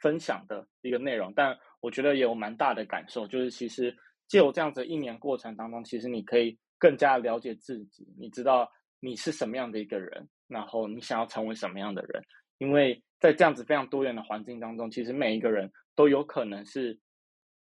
[0.00, 3.94] 分享的一个内容，但我觉得也有蛮大的感受，就是其实
[4.26, 8.68] 借由这样子一年过程当中，其实你可以更加了解自己，你知道
[9.00, 12.22] 你是什么样的一个人，然后你想要成为什么样的人，
[12.58, 16.98] 因为在这样子非常多元的环境当中，其实每一个人都有可能是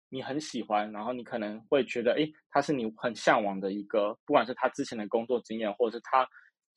[0.10, 6.28] 你很喜欢，然后你可能会觉得，哎，他是你很向往的一个，不管是他之前的工作经验，或者是他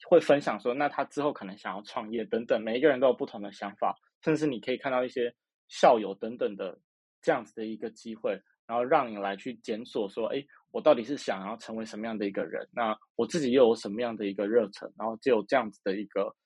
[0.08, 3.94] 会分享说，那他之后可能想要创业等等，每一个人都有不同的想法，
[4.24, 5.34] 甚至你可以看到一些。
[5.70, 6.78] 校友等等的
[7.22, 12.68] 这样子的一个机会，然后让你来去检索说，哎，我到底是想要成为什么样的一个人？
[12.72, 14.92] 那我自己又有什么样的一个热忱？
[14.98, 16.36] 然后就有这样子的一个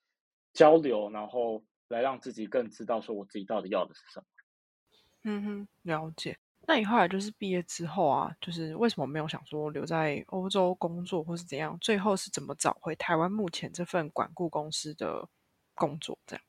[0.53, 4.27] 交流，然后来让自己更知道说我自己到底要的是什么。
[5.25, 6.39] 嗯哼，了解。
[6.67, 11.79] 那你后来就是毕业之后啊，就是为什么没有想说留在欧洲工作，或是怎样？
[11.81, 15.29] 最后是怎么找回台湾目前这份管顾公司的
[15.75, 16.19] 工作？
[16.27, 16.45] 这样？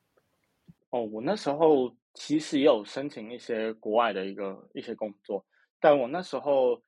[0.90, 5.46] 哦，我那时候其实也有申请一些国外的一个一些工作，
[5.78, 6.82] 但我那时候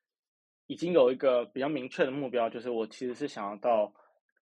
[0.67, 3.93] 已经有一个比较明确的目标，就是我其实是想要到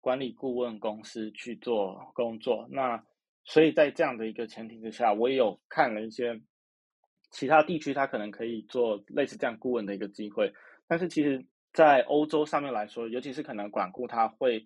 [0.02, 2.68] 管理顾问公司去做工作。
[2.72, 3.04] 那
[3.44, 6.42] 所以在这样的一个前提之下，我也有看了一些。
[7.32, 10.52] 其他地区他可能可以做类似这样顾问的一个机会，
[10.88, 14.66] 但是其实，在欧洲上面来说，尤其是可能管顾，他会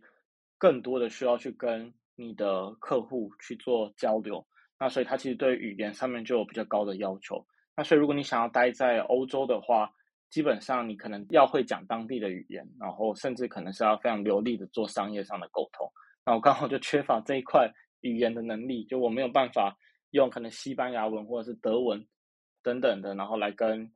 [0.58, 4.48] 更多的需要去跟你的客户去做交流，
[4.80, 7.46] 那所以它其实对语言上面就有比较高的要求。
[7.76, 9.92] 那所以如果你想要待在欧洲的话，
[10.30, 15.88] 基本上你可能要会讲当地的语言，然后甚至可能是要非常流利的做商业上的沟通。
[16.26, 17.72] 那我刚好就缺乏这一块
[18.02, 19.78] 语言的能力，就我没有办法
[20.12, 22.06] 用可能西班牙文或者是德文。
[22.66, 23.92] 等等的，然后来跟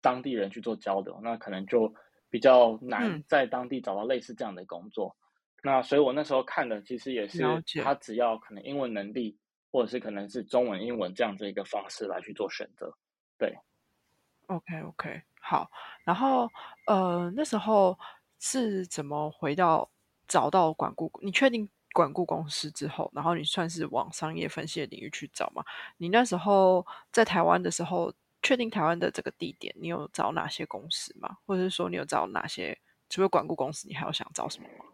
[0.00, 1.94] 当地人去做交流，那可能就
[2.28, 5.16] 比较难在当地找到类似这样的工作。
[5.62, 7.44] 那所以我那时候看的其实也是，
[7.80, 9.38] 他只要可能英文能力，
[9.70, 12.94] 或者是可能是中文、英文这样子一个方式来去做选择。
[13.38, 13.56] 对
[14.46, 15.70] ，OK OK，好。
[16.04, 16.50] 然后
[16.86, 17.98] 呃，那时候
[18.38, 19.90] 是怎么回到
[20.26, 21.10] 找到管顾？
[21.22, 21.68] 你确定？
[21.92, 25.64] 管顾公司之后，然后你算是往商业分析的领域去找嘛？
[25.96, 28.14] 你那时候在台湾的时候，
[28.44, 31.38] 确定台湾的这个地点，你有找哪些公司吗？
[31.44, 32.78] 或者是说你有找哪些？
[33.08, 34.84] 除了管顾公司，你还有想找什么吗？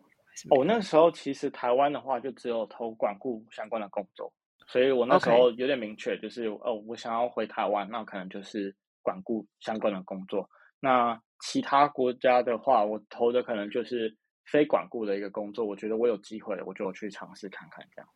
[0.48, 4.32] 我那时候其实台湾的话，就只有投管顾相关的工作，
[4.66, 10.48] 所以我那时候有点明确，就是哦，我想要回台湾，那可能就是管顾相关的工作。
[10.80, 14.16] 那其他国家的话，我投的可能就是。
[14.48, 18.08] 非管顾的一个工作，我觉得我有机会，我就去尝试看看这样。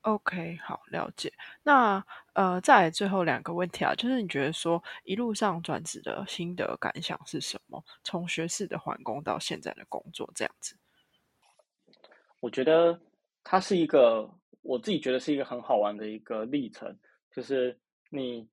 [0.00, 1.30] OK，好，了解。
[1.62, 2.02] 那
[2.32, 7.84] 呃，再最后两个问题啊，就是你觉得说一路上转职的心得感想是什么？
[8.02, 10.74] 从学士的环工到现在的工作这样子，
[12.40, 12.98] 我觉得
[13.44, 14.26] 它是一个
[14.60, 16.94] 我自己觉得是一个很好玩的一个历程，
[17.30, 17.78] 就是
[18.10, 18.46] 你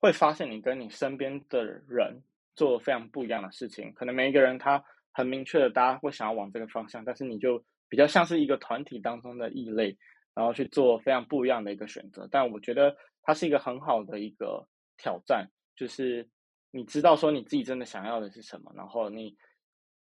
[0.00, 2.22] 会发现你跟你身边的人
[2.54, 4.84] 做非常不一样的事情，可能每一个人他。
[5.18, 9.96] 很明确的，大家会想要往这个方向，但是你就比较像是一个团体当中的异类，
[10.34, 12.28] 然后去做非常不一样的一个选择。
[12.30, 16.28] 但我觉得它是一个很好的一个挑战，就是
[16.70, 19.34] 你知道说你自己真的想要的是什么，然后你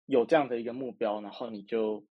[0.05, 2.05] 有这样的一个目标，然后你就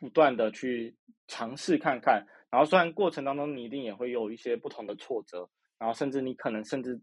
[0.00, 0.96] 不断的去
[1.28, 2.26] 尝试看看。
[2.50, 5.48] 然后虽然过程当中你一定也会有一些不同的挫折，
[5.78, 7.00] 然后甚至你可能甚至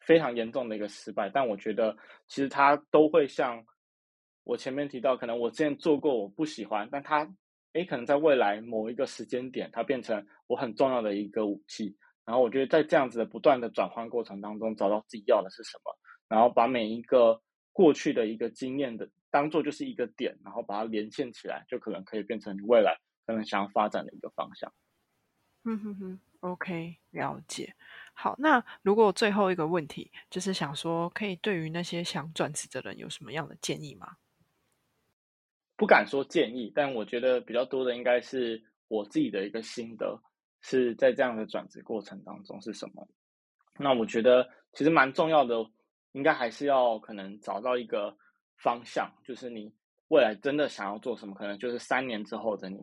[0.00, 3.64] 非常严重的一个失败，但我觉得其实它都会像。
[4.44, 7.24] 我前面提到，可能我之前做过，我不喜欢，但它，
[7.74, 11.96] 诶，可能在未来某一个时间点，它变成我很重要的一个武器。
[12.24, 15.96] 然后我觉得在这样子的不断的转换过程当中，找到自己要的是什么，
[16.28, 17.40] 然后把每一个
[17.72, 24.72] 过去的一个经验的当做就是一个点，然后把它连线起来，就可能可以变成你未来可能想要发展的一个方向。
[25.64, 27.74] 嗯哼哼，OK，了解。
[28.14, 34.16] 好，那如果最后一个问题就是想说，可以对于那些想转职的人有什么样的建议吗？
[35.76, 40.22] 不敢说建议，但我觉得比较多的应该是我自己的一个心得，
[40.60, 43.08] 是在这样的转职过程当中是什么？
[43.78, 45.54] 那我觉得其实蛮重要的，
[46.12, 48.16] 应该还是要可能找到一个
[48.62, 49.72] 方向，就是你
[50.08, 52.78] 未来真的想要做什么，可能就是三年之后的你，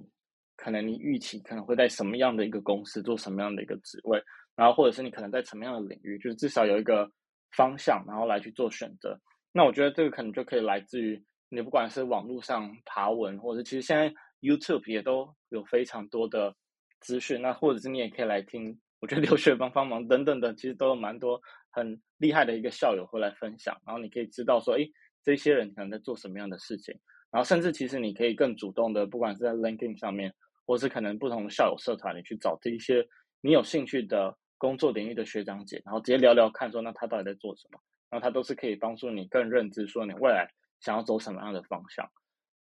[0.55, 4.21] 可能你预期可能会在什么样的一个公司做什么样的一个职位，
[4.55, 7.09] 然后或者是你可能在什么样的领域，就是至少有一个
[7.55, 9.19] 方向，然后来去做选择。
[9.51, 11.23] 那我觉得这个可能就可以来自于。
[11.51, 16.55] 你不管是网络上爬文，或者其实现在 YouTube 也都有非常多的
[16.99, 24.87] 资讯，那或者是你也可以来听，我觉得 留学帮帮忙等等的，其实都有蛮多很厉害的一个校友会来分享，然后你可以知道说，诶，
[25.23, 26.97] 这些人可能在做什么样的事情，
[27.31, 30.33] 然后甚至其实你可以更主动的，不管是在 LinkedIn 上面，
[30.65, 33.05] 或是可能不同的校友社团里去找这一些
[33.41, 40.47] 你有兴趣的工作领域的学长姐，然后直接聊聊看，说那他到底在做什么，然后他都是可以帮助你更认知说你未来。
[40.81, 42.09] 想要走什么样的方向，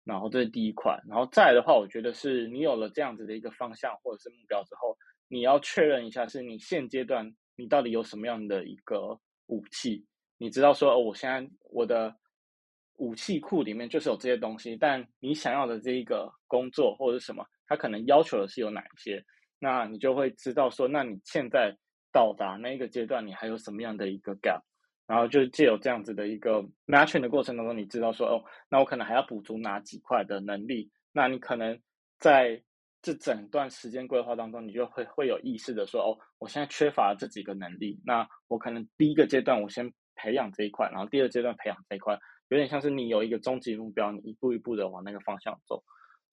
[0.02, 4.98] 然后这是第一块，然后再来的话，我觉得是你有了这样子的一个方向或者是目标之后，
[5.28, 10.04] 你要确认一下，是你现阶段你到底有什么样的一个武器？
[10.36, 12.12] 你知道说，哦，我现在我的
[12.98, 19.24] 武器库里面就是有这些东西，但你想要的这一个工作或者什么，它可能要求的是有哪一些？
[19.58, 21.74] 那你就会知道说，那你现在
[22.12, 24.60] 到达那一个阶段，你还有什么样的一个 gap？
[25.06, 31.80] 然后就借由这样子的一个 matching 的过程当中，你知道说哦，那我可能还要补足哪几块的能力，那你可能
[32.18, 32.62] 在
[33.00, 42.18] 这整段时间规划当中，你就会会有意识的说哦，我现在缺乏这几个能力，那我可能第一个阶段我先培养这一块，然后第二阶段培养这一块，
[42.48, 45.82] 有点像是你有一个终极目标，你一步一步的往那个方向走，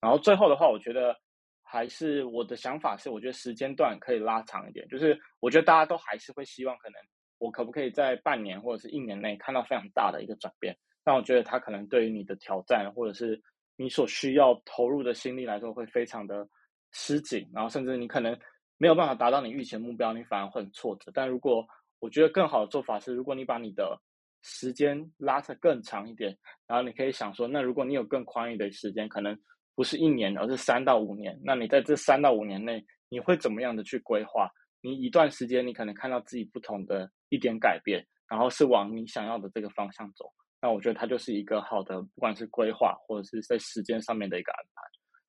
[0.00, 1.16] 然后最后的话，我觉得
[1.62, 6.98] 还是我的想法是，我觉得时间段可以拉长一点，就是我觉得大家都还是会希望可能。
[7.38, 10.74] 我可不可以在半年或者是一年内看到非常大的一个转变？
[11.04, 13.38] 但我觉得它可能对于你的挑战或者是
[13.76, 16.48] 你所需要投入的心力来说，会非常的
[16.92, 18.34] 吃紧，然后甚至你可能
[18.78, 21.12] 没有办法达到你预期的目标，你反而会很挫折。
[21.12, 21.62] 但如果
[21.98, 24.00] 我觉得更好的做法是，如果你把你的
[24.48, 26.38] 时间拉得更长一点，
[26.68, 29.36] 然后你可以想说，那如果你有更宽裕的时间，可能
[29.74, 34.48] 不是一年，而是三到五年，那你在这三到五年内，你会怎么样的去规划？
[34.82, 40.32] 你一段时间，你可能看到自己不同的一点改变，然后是往你想要的这个方向走。
[40.62, 44.82] 那我觉得它就是一个好的，不管是规划或者是在时间上面的一个安排。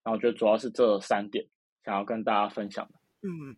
[0.03, 1.43] 然后我觉得主要是这三点
[1.83, 2.99] 想要跟大家分享的。
[3.23, 3.57] 嗯。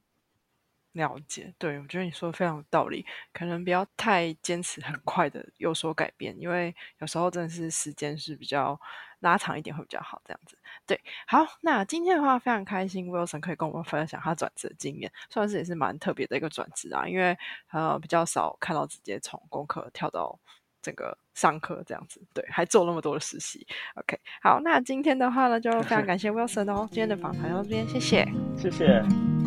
[0.93, 8.79] 了解，对我觉得你说的非常有道理，可能不要太坚持，很快的有所改变，因为有时候真的是时间是比较
[9.19, 10.57] 拉长一点会比较好，这样子。
[10.87, 17.37] 对，好，那今天的话非常开心，Wilson 可以跟我们分享他转职的经验，算是也是蛮特别的一个转职啊，因为
[17.71, 20.39] 呃比较少看到直接从功课跳到
[20.81, 23.67] 整个上课这样子，对，还做那么多的实习。
[23.95, 28.27] OK，好，那今天的话呢，就非常感谢 Wilson 哦，今天的访谈到这边，谢谢，
[28.57, 29.38] 谢谢。